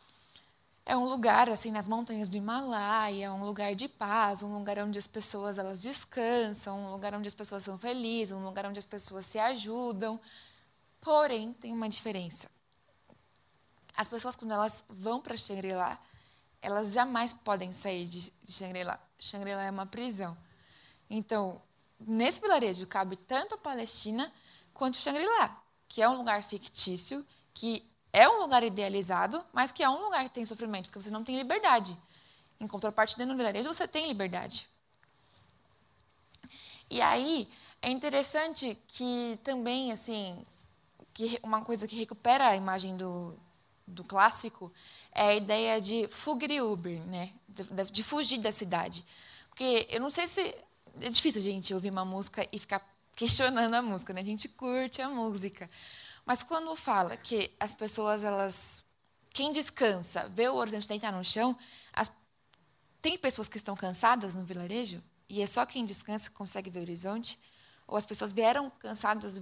é 0.84 0.96
um 0.96 1.04
lugar 1.04 1.48
assim 1.48 1.70
nas 1.70 1.86
montanhas 1.86 2.28
do 2.28 2.36
Himalaia, 2.36 3.32
um 3.32 3.44
lugar 3.44 3.74
de 3.74 3.88
paz, 3.88 4.42
um 4.42 4.52
lugar 4.54 4.78
onde 4.80 4.98
as 4.98 5.06
pessoas 5.06 5.56
elas 5.56 5.80
descansam, 5.80 6.86
um 6.86 6.90
lugar 6.90 7.14
onde 7.14 7.28
as 7.28 7.34
pessoas 7.34 7.62
são 7.62 7.78
felizes, 7.78 8.34
um 8.34 8.44
lugar 8.44 8.66
onde 8.66 8.78
as 8.78 8.84
pessoas 8.84 9.24
se 9.26 9.38
ajudam. 9.38 10.20
Porém, 11.00 11.52
tem 11.52 11.72
uma 11.72 11.88
diferença. 11.88 12.50
As 13.96 14.08
pessoas, 14.08 14.34
quando 14.34 14.52
elas 14.52 14.84
vão 14.88 15.20
para 15.20 15.36
Shangri-La, 15.36 15.98
elas 16.60 16.92
jamais 16.92 17.32
podem 17.32 17.72
sair 17.72 18.06
de, 18.06 18.32
Shangri-La. 18.48 18.98
Shangri-La 19.18 19.64
é 19.64 19.70
uma 19.70 19.86
prisão. 19.86 20.36
Então, 21.08 21.60
nesse 22.00 22.40
vilarejo 22.40 22.86
cabe 22.86 23.16
tanto 23.16 23.54
a 23.54 23.58
Palestina 23.58 24.32
quanto 24.72 24.96
Shangri-La, 24.96 25.62
que 25.86 26.02
é 26.02 26.08
um 26.08 26.16
lugar 26.16 26.42
fictício, 26.42 27.24
que 27.52 27.91
é 28.12 28.28
um 28.28 28.40
lugar 28.40 28.62
idealizado, 28.62 29.42
mas 29.52 29.72
que 29.72 29.82
é 29.82 29.88
um 29.88 30.04
lugar 30.04 30.24
que 30.24 30.34
tem 30.34 30.44
sofrimento, 30.44 30.86
porque 30.86 31.00
você 31.00 31.10
não 31.10 31.24
tem 31.24 31.36
liberdade. 31.36 31.96
Em 32.60 32.66
contrapartida, 32.66 33.24
no 33.24 33.36
vilarejo, 33.36 33.72
você 33.72 33.88
tem 33.88 34.06
liberdade. 34.06 34.68
E 36.90 37.00
aí, 37.00 37.48
é 37.80 37.90
interessante 37.90 38.78
que 38.86 39.38
também, 39.42 39.90
assim, 39.90 40.44
que 41.14 41.38
uma 41.42 41.62
coisa 41.62 41.88
que 41.88 41.96
recupera 41.96 42.48
a 42.48 42.56
imagem 42.56 42.96
do, 42.96 43.34
do 43.86 44.04
clássico 44.04 44.70
é 45.10 45.22
a 45.22 45.34
ideia 45.34 45.80
de 45.80 46.06
fugriuber, 46.08 47.00
né? 47.06 47.32
De, 47.48 47.64
de, 47.90 48.02
fugir 48.02 48.38
da 48.38 48.52
cidade. 48.52 49.04
Porque 49.48 49.86
eu 49.90 50.00
não 50.00 50.10
sei 50.10 50.26
se... 50.26 50.54
É 51.00 51.08
difícil 51.08 51.40
gente 51.40 51.72
ouvir 51.72 51.90
uma 51.90 52.04
música 52.04 52.46
e 52.52 52.58
ficar 52.58 52.86
questionando 53.16 53.74
a 53.74 53.82
música, 53.82 54.12
né? 54.12 54.20
A 54.20 54.24
gente 54.24 54.48
curte 54.50 55.00
a 55.00 55.08
música. 55.08 55.68
Mas 56.24 56.42
quando 56.42 56.74
fala 56.76 57.16
que 57.16 57.50
as 57.58 57.74
pessoas, 57.74 58.24
elas... 58.24 58.86
Quem 59.30 59.50
descansa, 59.50 60.28
vê 60.28 60.48
o 60.48 60.54
horizonte 60.56 60.86
deitar 60.86 61.10
no 61.10 61.24
chão, 61.24 61.56
as, 61.92 62.14
tem 63.00 63.16
pessoas 63.16 63.48
que 63.48 63.56
estão 63.56 63.74
cansadas 63.74 64.34
no 64.34 64.44
vilarejo 64.44 65.02
e 65.28 65.40
é 65.40 65.46
só 65.46 65.64
quem 65.64 65.84
descansa 65.84 66.28
que 66.28 66.36
consegue 66.36 66.68
ver 66.68 66.80
o 66.80 66.82
horizonte? 66.82 67.40
Ou 67.86 67.96
as 67.96 68.04
pessoas 68.04 68.32
vieram 68.32 68.70
cansadas, 68.78 69.40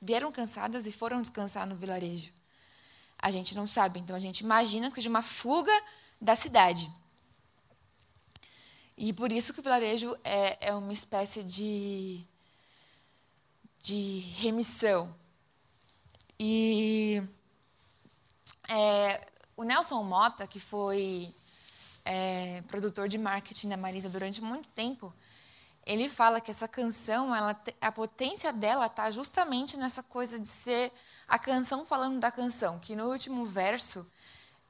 vieram 0.00 0.30
cansadas 0.30 0.86
e 0.86 0.92
foram 0.92 1.20
descansar 1.20 1.66
no 1.66 1.74
vilarejo? 1.74 2.32
A 3.18 3.30
gente 3.30 3.54
não 3.54 3.66
sabe, 3.66 3.98
então 3.98 4.14
a 4.14 4.20
gente 4.20 4.40
imagina 4.40 4.88
que 4.88 4.94
seja 4.94 5.08
uma 5.08 5.22
fuga 5.22 5.72
da 6.20 6.36
cidade. 6.36 6.88
E 8.96 9.12
por 9.12 9.32
isso 9.32 9.52
que 9.52 9.60
o 9.60 9.62
vilarejo 9.62 10.16
é, 10.22 10.68
é 10.68 10.74
uma 10.74 10.92
espécie 10.92 11.42
de, 11.42 12.24
de 13.80 14.20
remissão. 14.38 15.14
E 16.38 17.22
é, 18.68 19.26
o 19.56 19.64
Nelson 19.64 20.02
Mota, 20.02 20.46
que 20.46 20.60
foi 20.60 21.34
é, 22.04 22.62
produtor 22.68 23.08
de 23.08 23.18
marketing 23.18 23.70
da 23.70 23.76
Marisa 23.76 24.08
durante 24.08 24.42
muito 24.42 24.68
tempo, 24.70 25.12
ele 25.84 26.08
fala 26.08 26.40
que 26.40 26.50
essa 26.50 26.66
canção, 26.66 27.34
ela, 27.34 27.58
a 27.80 27.92
potência 27.92 28.52
dela 28.52 28.86
está 28.86 29.10
justamente 29.10 29.76
nessa 29.76 30.02
coisa 30.02 30.38
de 30.38 30.48
ser 30.48 30.92
a 31.28 31.38
canção 31.38 31.86
falando 31.86 32.18
da 32.18 32.30
canção, 32.30 32.78
que 32.78 32.94
no 32.94 33.10
último 33.10 33.44
verso 33.44 34.06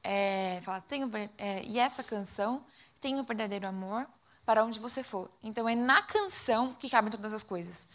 é, 0.03 0.61
fala, 0.63 0.79
tenho, 0.81 1.09
é, 1.37 1.63
e 1.63 1.79
essa 1.79 2.03
canção 2.03 2.63
tem 3.01 3.19
o 3.19 3.23
verdadeiro 3.23 3.67
amor 3.67 4.07
para 4.45 4.63
onde 4.63 4.79
você 4.79 5.03
for. 5.03 5.29
Então 5.43 5.67
é 5.67 5.75
na 5.75 6.01
canção 6.01 6.73
que 6.73 6.89
cabem 6.89 7.11
todas 7.11 7.33
as 7.33 7.43
coisas. 7.43 7.87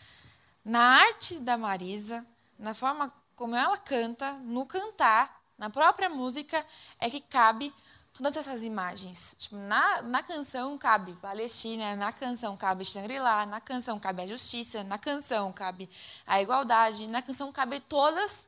Na 0.64 0.80
arte 0.80 1.40
da 1.40 1.56
Marisa, 1.56 2.24
na 2.58 2.74
forma 2.74 3.12
como 3.42 3.56
ela 3.56 3.76
canta, 3.76 4.34
no 4.34 4.64
cantar, 4.64 5.42
na 5.58 5.68
própria 5.68 6.08
música, 6.08 6.64
é 7.00 7.10
que 7.10 7.20
cabe 7.20 7.74
todas 8.14 8.36
essas 8.36 8.62
imagens. 8.62 9.34
Tipo, 9.36 9.56
na, 9.56 10.00
na 10.02 10.22
canção 10.22 10.78
cabe 10.78 11.12
Palestina, 11.14 11.96
na 11.96 12.12
canção 12.12 12.56
cabe 12.56 12.84
Shangri-La, 12.84 13.44
na 13.46 13.60
canção 13.60 13.98
cabe 13.98 14.22
a 14.22 14.28
justiça, 14.28 14.84
na 14.84 14.96
canção 14.96 15.52
cabe 15.52 15.90
a 16.24 16.40
igualdade, 16.40 17.08
na 17.08 17.20
canção 17.20 17.50
cabe 17.50 17.80
todas 17.80 18.46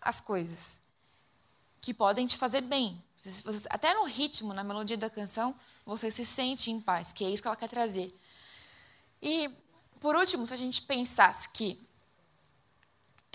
as 0.00 0.20
coisas 0.20 0.80
que 1.80 1.92
podem 1.92 2.24
te 2.24 2.36
fazer 2.36 2.60
bem. 2.60 3.02
até 3.68 3.94
no 3.94 4.04
ritmo, 4.04 4.54
na 4.54 4.62
melodia 4.62 4.96
da 4.96 5.10
canção, 5.10 5.56
você 5.84 6.08
se 6.08 6.24
sente 6.24 6.70
em 6.70 6.80
paz, 6.80 7.12
que 7.12 7.24
é 7.24 7.30
isso 7.30 7.42
que 7.42 7.48
ela 7.48 7.56
quer 7.56 7.68
trazer. 7.68 8.16
E, 9.20 9.50
por 9.98 10.14
último, 10.14 10.46
se 10.46 10.54
a 10.54 10.56
gente 10.56 10.82
pensasse 10.82 11.48
que 11.48 11.84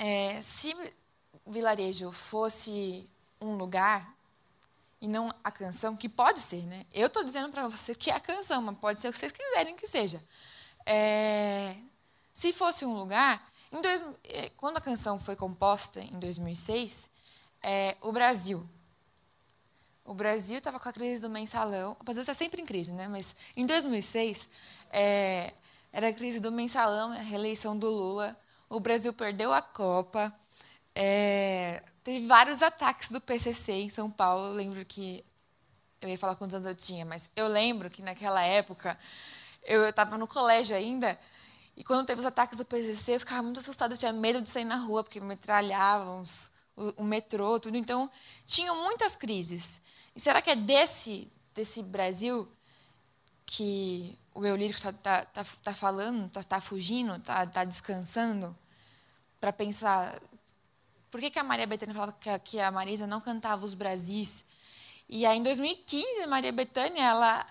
é, 0.03 0.41
se 0.41 0.75
vilarejo 1.51 2.11
fosse 2.11 3.09
um 3.39 3.55
lugar 3.55 4.15
e 4.99 5.07
não 5.07 5.33
a 5.43 5.51
canção, 5.51 5.95
que 5.95 6.07
pode 6.07 6.39
ser, 6.39 6.63
né? 6.67 6.85
Eu 6.93 7.07
estou 7.07 7.23
dizendo 7.23 7.49
para 7.49 7.67
você 7.67 7.95
que 7.95 8.11
é 8.11 8.15
a 8.15 8.19
canção, 8.19 8.61
mas 8.61 8.77
pode 8.77 8.99
ser 8.99 9.09
o 9.09 9.11
que 9.11 9.17
vocês 9.17 9.31
quiserem 9.31 9.75
que 9.75 9.87
seja. 9.87 10.21
É, 10.85 11.75
se 12.33 12.53
fosse 12.53 12.85
um 12.85 12.93
lugar, 12.93 13.51
Dois, 13.79 14.03
é, 14.25 14.49
quando 14.57 14.77
a 14.77 14.81
canção 14.81 15.17
foi 15.17 15.35
composta 15.35 16.01
em 16.01 16.19
2006, 16.19 17.09
é, 17.63 17.95
o 18.01 18.11
Brasil, 18.11 18.67
o 20.03 20.13
Brasil 20.13 20.57
estava 20.57 20.77
com 20.77 20.89
a 20.89 20.91
crise 20.91 21.21
do 21.21 21.29
mensalão. 21.29 21.95
O 21.97 22.03
Brasil 22.03 22.21
está 22.21 22.33
sempre 22.33 22.61
em 22.61 22.65
crise, 22.65 22.91
né? 22.91 23.07
Mas 23.07 23.37
em 23.55 23.65
2006 23.65 24.49
é, 24.91 25.53
era 25.93 26.09
a 26.09 26.13
crise 26.13 26.41
do 26.41 26.51
mensalão, 26.51 27.13
a 27.13 27.21
reeleição 27.21 27.77
do 27.77 27.89
Lula. 27.89 28.37
O 28.67 28.77
Brasil 28.77 29.13
perdeu 29.13 29.53
a 29.53 29.61
Copa. 29.61 30.33
É, 30.93 31.83
teve 32.03 32.25
vários 32.27 32.61
ataques 32.61 33.11
do 33.11 33.21
PCC 33.21 33.73
em 33.73 33.89
São 33.89 34.09
Paulo. 34.09 34.47
Eu 34.47 34.53
lembro 34.53 34.85
que 34.85 35.23
eu 36.01 36.09
ia 36.09 36.17
falar 36.17 36.35
quantos 36.35 36.55
anos 36.55 36.67
eu 36.67 36.75
tinha, 36.75 37.05
mas 37.05 37.29
eu 37.35 37.47
lembro 37.47 37.89
que 37.89 38.01
naquela 38.01 38.41
época 38.43 38.97
eu 39.63 39.87
estava 39.87 40.17
no 40.17 40.27
colégio 40.27 40.75
ainda 40.75 41.17
e 41.75 41.83
quando 41.83 42.05
teve 42.05 42.19
os 42.19 42.25
ataques 42.25 42.57
do 42.57 42.65
PCC, 42.65 43.15
eu 43.15 43.19
ficava 43.19 43.41
muito 43.41 43.59
assustada, 43.59 43.93
eu 43.93 43.97
tinha 43.97 44.13
medo 44.13 44.41
de 44.41 44.49
sair 44.49 44.65
na 44.65 44.75
rua, 44.75 45.03
porque 45.03 45.19
metralhavam 45.19 46.23
o, 46.75 47.01
o 47.01 47.03
metrô, 47.03 47.59
tudo. 47.59 47.77
Então, 47.77 48.09
tinham 48.45 48.75
muitas 48.83 49.15
crises. 49.15 49.81
E 50.15 50.19
será 50.19 50.41
que 50.41 50.49
é 50.49 50.55
desse, 50.55 51.31
desse 51.53 51.81
Brasil 51.81 52.47
que 53.45 54.17
o 54.33 54.45
eu 54.45 54.55
lírico 54.55 54.77
está 54.77 54.93
tá, 54.93 55.25
tá, 55.25 55.45
tá 55.63 55.73
falando, 55.73 56.27
está 56.27 56.43
tá 56.43 56.61
fugindo, 56.61 57.15
está 57.15 57.45
tá 57.45 57.63
descansando? 57.63 58.55
Para 59.39 59.51
pensar, 59.51 60.19
por 61.11 61.19
que, 61.19 61.29
que 61.29 61.37
a 61.37 61.43
Maria 61.43 61.67
Bethânia 61.67 61.93
falava 61.93 62.13
que 62.13 62.29
a, 62.29 62.39
que 62.39 62.59
a 62.59 62.71
Marisa 62.71 63.05
não 63.05 63.19
cantava 63.19 63.65
os 63.65 63.73
Brasis? 63.73 64.45
E 65.09 65.25
aí, 65.25 65.37
em 65.37 65.43
2015, 65.43 66.21
a 66.21 66.27
Maria 66.27 66.53
Bethânia, 66.53 67.03
ela 67.03 67.45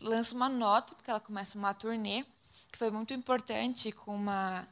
lança 0.00 0.34
uma 0.34 0.48
nota, 0.48 0.94
porque 0.94 1.10
ela 1.10 1.18
começa 1.18 1.58
uma 1.58 1.74
turnê, 1.74 2.24
que 2.70 2.78
foi 2.78 2.90
muito 2.92 3.12
importante 3.12 3.90
com 3.90 4.14
uma 4.14 4.66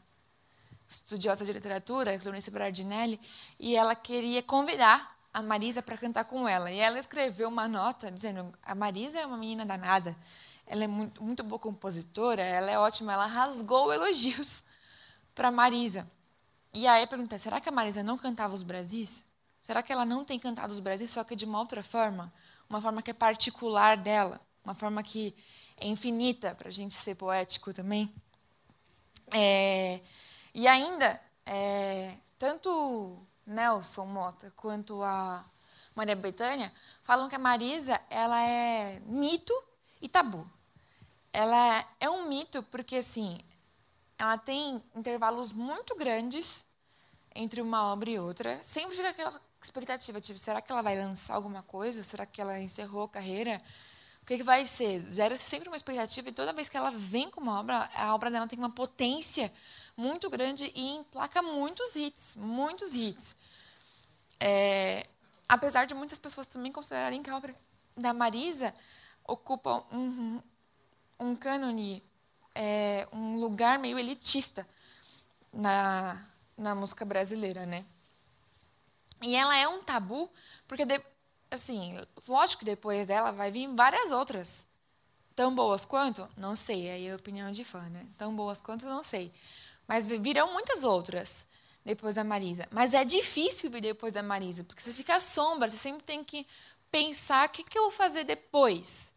estudiosa 0.89 1.45
de 1.45 1.53
literatura, 1.53 2.19
Clarice 2.21 2.51
Bardinelli, 2.53 3.21
e 3.59 3.75
ela 3.75 3.97
queria 3.97 4.43
convidar 4.43 5.17
a 5.35 5.43
Marisa 5.43 5.83
para 5.83 5.97
cantar 5.97 6.25
com 6.25 6.49
ela. 6.49 6.71
E 6.71 6.79
ela 6.79 6.99
escreveu 7.01 7.49
uma 7.49 7.67
nota 7.67 8.11
dizendo: 8.13 8.53
a 8.63 8.75
Marisa 8.77 9.19
é 9.19 9.27
uma 9.27 9.37
menina 9.37 9.67
danada, 9.67 10.17
ela 10.67 10.85
é 10.85 10.87
muito, 10.87 11.23
muito 11.23 11.43
boa 11.43 11.59
compositora, 11.59 12.43
ela 12.43 12.71
é 12.71 12.79
ótima. 12.79 13.13
Ela 13.13 13.27
rasgou 13.27 13.91
elogios 13.95 14.63
para 15.35 15.51
Marisa. 15.51 16.07
E 16.73 16.87
aí 16.87 17.07
perguntei: 17.07 17.39
será 17.39 17.61
que 17.61 17.69
a 17.69 17.73
Marisa 17.73 18.03
não 18.03 18.17
cantava 18.17 18.55
os 18.55 18.63
Brasis? 18.63 19.25
Será 19.63 19.83
que 19.83 19.93
ela 19.93 20.05
não 20.05 20.25
tem 20.25 20.39
cantado 20.39 20.73
os 20.73 20.81
Brasis, 20.81 21.11
só 21.11 21.25
que 21.25 21.37
de 21.37 21.45
uma 21.45 21.59
outra 21.59 21.83
forma? 21.83 22.33
Uma 22.69 22.81
forma 22.81 23.03
que 23.03 23.11
é 23.11 23.15
particular 23.15 23.97
dela, 23.97 24.41
uma 24.65 24.75
forma 24.75 25.03
que 25.03 25.35
é 25.81 25.87
infinita, 25.87 26.55
para 26.55 26.69
a 26.69 26.73
gente 26.73 26.95
ser 26.95 27.17
poético 27.17 27.73
também. 27.73 28.13
É, 29.33 30.01
e 30.55 30.67
ainda, 30.67 31.21
é, 31.47 32.17
tanto 32.39 33.19
Nelson 33.47 34.07
Mota 34.07 34.53
quanto 34.57 35.03
a 35.03 35.45
Maria 35.95 36.17
Bethânia 36.17 36.73
falam 37.03 37.29
que 37.29 37.35
a 37.35 37.39
Marisa 37.39 38.01
ela 38.09 38.41
é 38.43 39.01
mito 39.07 39.53
e 40.01 40.09
tabu. 40.09 40.49
Ela 41.33 41.85
é 41.99 42.09
um 42.11 42.29
mito 42.29 42.63
porque 42.65 42.97
assim, 42.97 43.39
ela 44.21 44.37
tem 44.37 44.83
intervalos 44.95 45.51
muito 45.51 45.97
grandes 45.97 46.67
entre 47.35 47.63
uma 47.63 47.91
obra 47.91 48.11
e 48.11 48.19
outra. 48.19 48.63
Sempre 48.63 48.95
fica 48.95 49.09
aquela 49.09 49.41
expectativa, 49.63 50.21
tipo, 50.21 50.39
será 50.39 50.61
que 50.61 50.71
ela 50.71 50.83
vai 50.83 50.95
lançar 50.99 51.35
alguma 51.35 51.63
coisa? 51.63 52.05
Será 52.05 52.27
que 52.27 52.41
ela 52.41 52.61
encerrou 52.61 53.05
a 53.05 53.09
carreira? 53.09 53.63
o 54.23 54.27
que, 54.27 54.37
que 54.37 54.43
vai 54.43 54.67
ser? 54.67 55.03
Gera-se 55.03 55.45
sempre 55.45 55.69
uma 55.69 55.77
expectativa 55.77 56.29
e 56.29 56.33
toda 56.33 56.53
vez 56.53 56.69
que 56.69 56.77
ela 56.77 56.91
vem 56.91 57.31
com 57.31 57.41
uma 57.41 57.59
obra, 57.59 57.89
a 57.95 58.15
obra 58.15 58.31
dela 58.31 58.47
tem 58.47 58.59
uma 58.59 58.71
potência 58.71 59.51
muito 59.97 60.29
grande 60.29 60.71
e 60.75 60.97
emplaca 60.97 61.41
muitos 61.41 61.97
hits, 61.97 62.37
muitos 62.37 62.95
hits. 62.95 63.35
É, 64.39 65.07
apesar 65.49 65.87
de 65.87 65.95
muitas 65.95 66.19
pessoas 66.19 66.47
também 66.47 66.71
considerarem 66.71 67.23
que 67.23 67.31
a 67.31 67.37
obra 67.37 67.55
da 67.97 68.13
Marisa 68.13 68.75
ocupa 69.27 69.83
um, 69.91 70.41
um 71.19 71.35
cânone, 71.35 72.03
é, 72.55 73.07
um 73.13 73.37
lugar 73.37 73.79
meio 73.79 73.99
elitista 73.99 74.67
na, 75.53 76.21
na 76.57 76.75
música 76.75 77.05
brasileira, 77.05 77.67
né? 77.67 77.85
E 79.23 79.35
ela 79.37 79.57
é 79.57 79.69
um 79.69 79.83
tabu 79.83 80.31
porque 80.67 80.85
de, 80.85 81.01
assim, 81.51 81.97
lógico 82.29 82.61
que 82.61 82.65
depois 82.65 83.07
dela 83.07 83.33
vai 83.33 83.51
vir 83.51 83.69
várias 83.75 84.11
outras. 84.11 84.69
Tão 85.35 85.55
boas 85.55 85.85
quanto? 85.85 86.29
Não 86.37 86.55
sei, 86.57 86.91
aí 86.91 87.07
é 87.07 87.13
a 87.13 87.17
opinião 87.17 87.51
de 87.51 87.65
fã, 87.65 87.81
né? 87.91 88.07
Tão 88.19 88.35
boas 88.35 88.61
quanto, 88.61 88.87
não 88.87 89.03
sei. 89.03 89.33
Mas 89.87 90.07
virão 90.07 90.53
muitas 90.53 90.85
outras. 90.85 91.49
depois 91.85 92.15
da 92.15 92.25
Marisa. 92.25 92.67
Mas 92.71 92.95
é 92.95 93.05
difícil 93.05 93.71
viver 93.71 93.81
depois 93.81 94.13
da 94.13 94.23
Marisa, 94.23 94.65
porque 94.65 94.83
você 94.83 94.93
fica 94.93 95.17
à 95.17 95.21
sombra, 95.21 95.69
você 95.69 95.77
sempre 95.79 96.03
tem 96.05 96.23
que 96.25 96.47
pensar 96.91 97.49
o 97.49 97.53
que, 97.53 97.65
que 97.65 97.79
eu 97.79 97.83
vou 97.85 97.91
fazer 97.91 98.25
depois. 98.25 99.15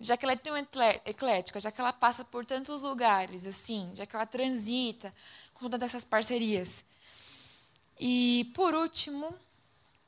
Já 0.00 0.16
que 0.16 0.24
ela 0.24 0.32
é 0.32 0.36
tão 0.36 0.56
eclética, 0.56 1.60
já 1.60 1.70
que 1.70 1.80
ela 1.80 1.92
passa 1.92 2.24
por 2.24 2.44
tantos 2.44 2.82
lugares, 2.82 3.46
assim, 3.46 3.90
já 3.94 4.04
que 4.04 4.14
ela 4.14 4.26
transita 4.26 5.12
com 5.54 5.70
todas 5.70 5.90
essas 5.90 6.04
parcerias. 6.04 6.84
E, 7.98 8.50
por 8.54 8.74
último, 8.74 9.32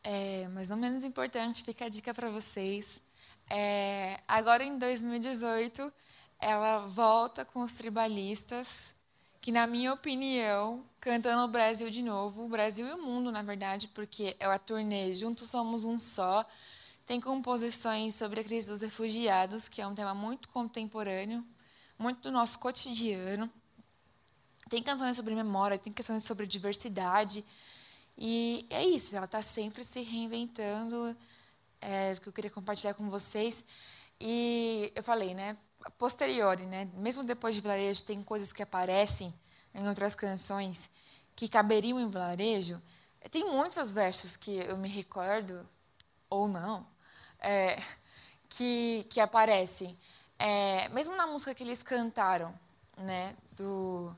é, 0.03 0.49
mas 0.53 0.69
não 0.69 0.77
menos 0.77 1.05
importante, 1.05 1.65
fica 1.65 1.87
a 1.87 1.89
dica 1.89 2.13
para 2.13 2.31
vocês. 2.31 3.03
É, 3.49 4.21
agora, 4.27 4.63
em 4.65 4.79
2018, 4.79 5.93
ela 6.39 6.79
volta 6.87 7.45
com 7.45 7.61
os 7.63 7.73
tribalistas, 7.73 8.95
que, 9.41 9.53
na 9.53 9.67
minha 9.67 9.93
opinião, 9.93 10.85
cantando 11.01 11.43
o 11.43 11.49
Brasil 11.49 11.89
de 11.91 12.03
novo, 12.03 12.45
o 12.45 12.49
Brasil 12.49 12.87
e 12.87 12.93
o 12.93 13.03
mundo, 13.03 13.31
na 13.31 13.43
verdade, 13.43 13.89
porque 13.89 14.37
é 14.39 14.47
a 14.47 14.59
turnê 14.59 15.15
Juntos 15.15 15.51
Somos 15.51 15.85
Um 15.85 16.01
Só. 16.01 16.45
Tem 17.07 17.21
composições 17.21 18.17
sobre 18.17 18.41
a 18.41 18.45
crise 18.45 18.69
dos 18.69 18.81
refugiados, 18.81 19.69
que 19.69 19.81
é 19.81 19.87
um 19.87 19.95
tema 19.95 20.13
muito 20.13 20.49
contemporâneo, 20.49 21.47
muito 21.97 22.21
do 22.21 22.33
nosso 22.33 22.59
cotidiano. 22.59 23.49
Tem 24.69 24.83
canções 24.83 25.15
sobre 25.15 25.33
memória, 25.33 25.79
tem 25.79 25.93
canções 25.93 26.25
sobre 26.25 26.49
diversidade. 26.49 27.45
E 28.19 28.67
é 28.71 28.85
isso, 28.85 29.15
ela 29.15 29.27
está 29.27 29.41
sempre 29.41 29.85
se 29.85 30.03
reinventando, 30.03 31.17
é, 31.81 32.17
que 32.17 32.29
eu 32.29 32.33
queria 32.33 32.51
compartilhar 32.51 32.95
com 32.95 33.09
vocês. 33.09 33.65
E 34.21 34.93
eu 34.97 35.03
falei, 35.05 35.33
né? 35.33 35.57
Posteriori, 35.99 36.67
né? 36.67 36.91
Mesmo 36.95 37.23
depois 37.23 37.55
de 37.55 37.61
Vilarejo, 37.61 38.03
tem 38.03 38.21
coisas 38.25 38.53
que 38.53 38.65
aparecem 38.65 39.33
em 39.73 39.87
outras 39.89 40.17
canções 40.17 40.91
que 41.37 41.49
caberiam 41.49 42.01
em 42.01 42.11
Vilarejo. 42.11 42.83
Tem 43.31 43.45
muitos 43.45 43.93
versos 43.93 44.37
que 44.37 44.57
eu 44.57 44.77
me 44.77 44.89
recordo, 44.89 45.69
ou 46.29 46.49
não, 46.49 46.85
é, 47.41 47.81
que, 48.49 49.07
que 49.11 49.21
aparecem. 49.21 49.97
É, 50.39 50.89
mesmo 50.91 51.17
na 51.17 51.27
música 51.27 51.55
que 51.55 51.63
eles 51.63 51.83
cantaram, 51.83 52.55
né, 52.97 53.35
do 53.53 54.15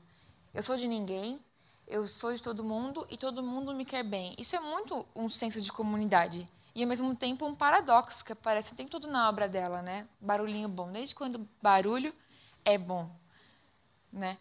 Eu 0.53 0.63
Sou 0.63 0.77
de 0.77 0.87
Ninguém, 0.87 1.39
Eu 1.87 2.07
Sou 2.07 2.33
de 2.33 2.41
Todo 2.41 2.63
Mundo 2.63 3.05
e 3.09 3.17
Todo 3.17 3.43
Mundo 3.43 3.73
Me 3.73 3.85
Quer 3.85 4.03
Bem. 4.03 4.35
Isso 4.37 4.55
é 4.55 4.59
muito 4.59 5.05
um 5.15 5.29
senso 5.29 5.61
de 5.61 5.71
comunidade. 5.71 6.47
E, 6.75 6.83
ao 6.83 6.87
mesmo 6.87 7.15
tempo, 7.15 7.45
um 7.45 7.55
paradoxo 7.55 8.23
que 8.23 8.31
aparece 8.31 8.75
tem 8.75 8.87
tudo 8.87 9.07
na 9.07 9.27
obra 9.27 9.49
dela, 9.49 9.81
né? 9.81 10.07
Barulhinho 10.21 10.69
bom. 10.69 10.91
Desde 10.91 11.15
quando 11.15 11.47
barulho 11.61 12.13
é 12.63 12.77
bom, 12.77 13.09
né? 14.11 14.37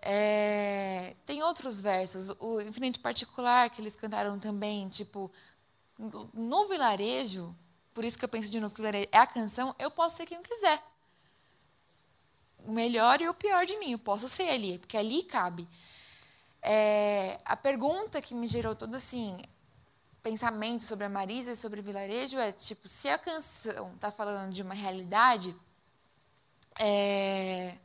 É, 0.00 1.14
tem 1.26 1.42
outros 1.42 1.80
versos, 1.80 2.30
o 2.38 2.60
Infinito 2.60 3.00
Particular, 3.00 3.68
que 3.68 3.80
eles 3.80 3.96
cantaram 3.96 4.38
também, 4.38 4.88
tipo, 4.88 5.30
no 6.32 6.68
vilarejo, 6.68 7.54
por 7.98 8.04
isso 8.04 8.16
que 8.16 8.24
eu 8.24 8.28
penso 8.28 8.48
de 8.48 8.60
novo 8.60 8.72
que 8.76 8.82
é 9.10 9.18
a 9.18 9.26
canção, 9.26 9.74
eu 9.76 9.90
posso 9.90 10.18
ser 10.18 10.26
quem 10.26 10.36
eu 10.36 10.42
quiser. 10.44 10.80
O 12.64 12.70
melhor 12.70 13.20
e 13.20 13.28
o 13.28 13.34
pior 13.34 13.66
de 13.66 13.76
mim, 13.78 13.90
eu 13.90 13.98
posso 13.98 14.28
ser 14.28 14.50
ali, 14.50 14.78
porque 14.78 14.96
ali 14.96 15.24
cabe. 15.24 15.68
É, 16.62 17.40
a 17.44 17.56
pergunta 17.56 18.22
que 18.22 18.36
me 18.36 18.46
gerou 18.46 18.76
todo 18.76 18.94
assim 18.94 19.36
pensamento 20.22 20.84
sobre 20.84 21.06
a 21.06 21.08
Marisa 21.08 21.50
e 21.50 21.56
sobre 21.56 21.80
o 21.80 21.82
vilarejo 21.82 22.38
é 22.38 22.52
tipo 22.52 22.86
se 22.86 23.08
a 23.08 23.18
canção 23.18 23.92
está 23.94 24.12
falando 24.12 24.52
de 24.52 24.62
uma 24.62 24.74
realidade 24.74 25.52
é, 26.78 27.76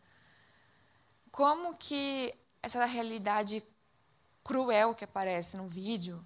como 1.31 1.75
que 1.75 2.35
essa 2.61 2.85
realidade 2.85 3.63
cruel 4.43 4.93
que 4.93 5.05
aparece 5.05 5.57
no 5.57 5.67
vídeo 5.67 6.23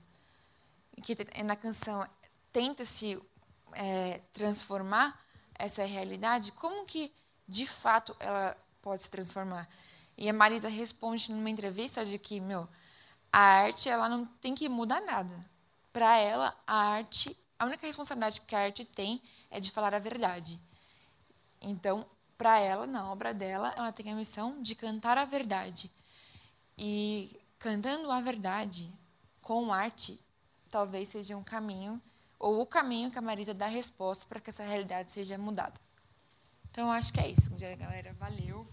que 1.02 1.16
na 1.42 1.56
canção 1.56 2.06
tenta 2.52 2.84
se 2.84 3.18
é, 3.74 4.22
transformar 4.34 5.20
essa 5.56 5.84
realidade, 5.86 6.52
como 6.54 6.86
que 6.86 7.14
de 7.48 7.66
fato 7.66 8.16
ela 8.20 8.56
pode 8.82 9.04
se 9.04 9.12
transformar? 9.12 9.68
E 10.18 10.30
a 10.30 10.34
Marisa 10.34 10.68
responde 10.68 11.32
numa 11.32 11.50
entrevista 11.50 12.04
de 12.04 12.18
que, 12.18 12.40
meu, 12.40 12.68
a 13.32 13.40
arte 13.40 13.88
ela 13.88 14.10
não 14.10 14.26
tem 14.26 14.56
que 14.56 14.68
mudar 14.68 15.02
nada. 15.02 15.34
Para 15.94 16.18
ela, 16.18 16.56
a 16.66 16.76
arte, 16.76 17.38
a 17.60 17.66
única 17.66 17.86
responsabilidade 17.86 18.42
que 18.42 18.56
a 18.56 18.64
arte 18.64 18.84
tem 18.84 19.22
é 19.50 19.60
de 19.60 19.72
falar 19.72 19.94
a 19.94 20.00
verdade. 20.00 20.60
Então, 21.62 22.06
para 22.38 22.60
ela, 22.60 22.86
na 22.86 23.12
obra 23.12 23.34
dela, 23.34 23.74
ela 23.78 23.92
tem 23.92 24.12
a 24.12 24.16
missão 24.16 24.62
de 24.62 24.76
cantar 24.76 25.18
a 25.18 25.26
verdade. 25.26 25.92
E 26.78 27.40
cantando 27.58 28.12
a 28.12 28.22
verdade 28.22 28.92
com 29.42 29.74
arte, 29.74 30.20
talvez 30.70 31.10
seja 31.10 31.36
um 31.36 31.44
caminho 31.44 32.02
ou 32.40 32.62
o 32.62 32.66
caminho 32.66 33.12
que 33.12 33.18
a 33.18 33.22
Marisa 33.22 33.54
dá 33.54 33.66
resposta 33.66 34.26
para 34.28 34.40
que 34.40 34.50
essa 34.50 34.64
realidade 34.64 35.12
seja 35.12 35.38
mudada. 35.38 35.80
Então, 36.70 36.92
acho 36.92 37.12
que 37.12 37.20
é 37.20 37.28
isso, 37.28 37.56
galera. 37.76 38.14
Valeu. 38.20 38.68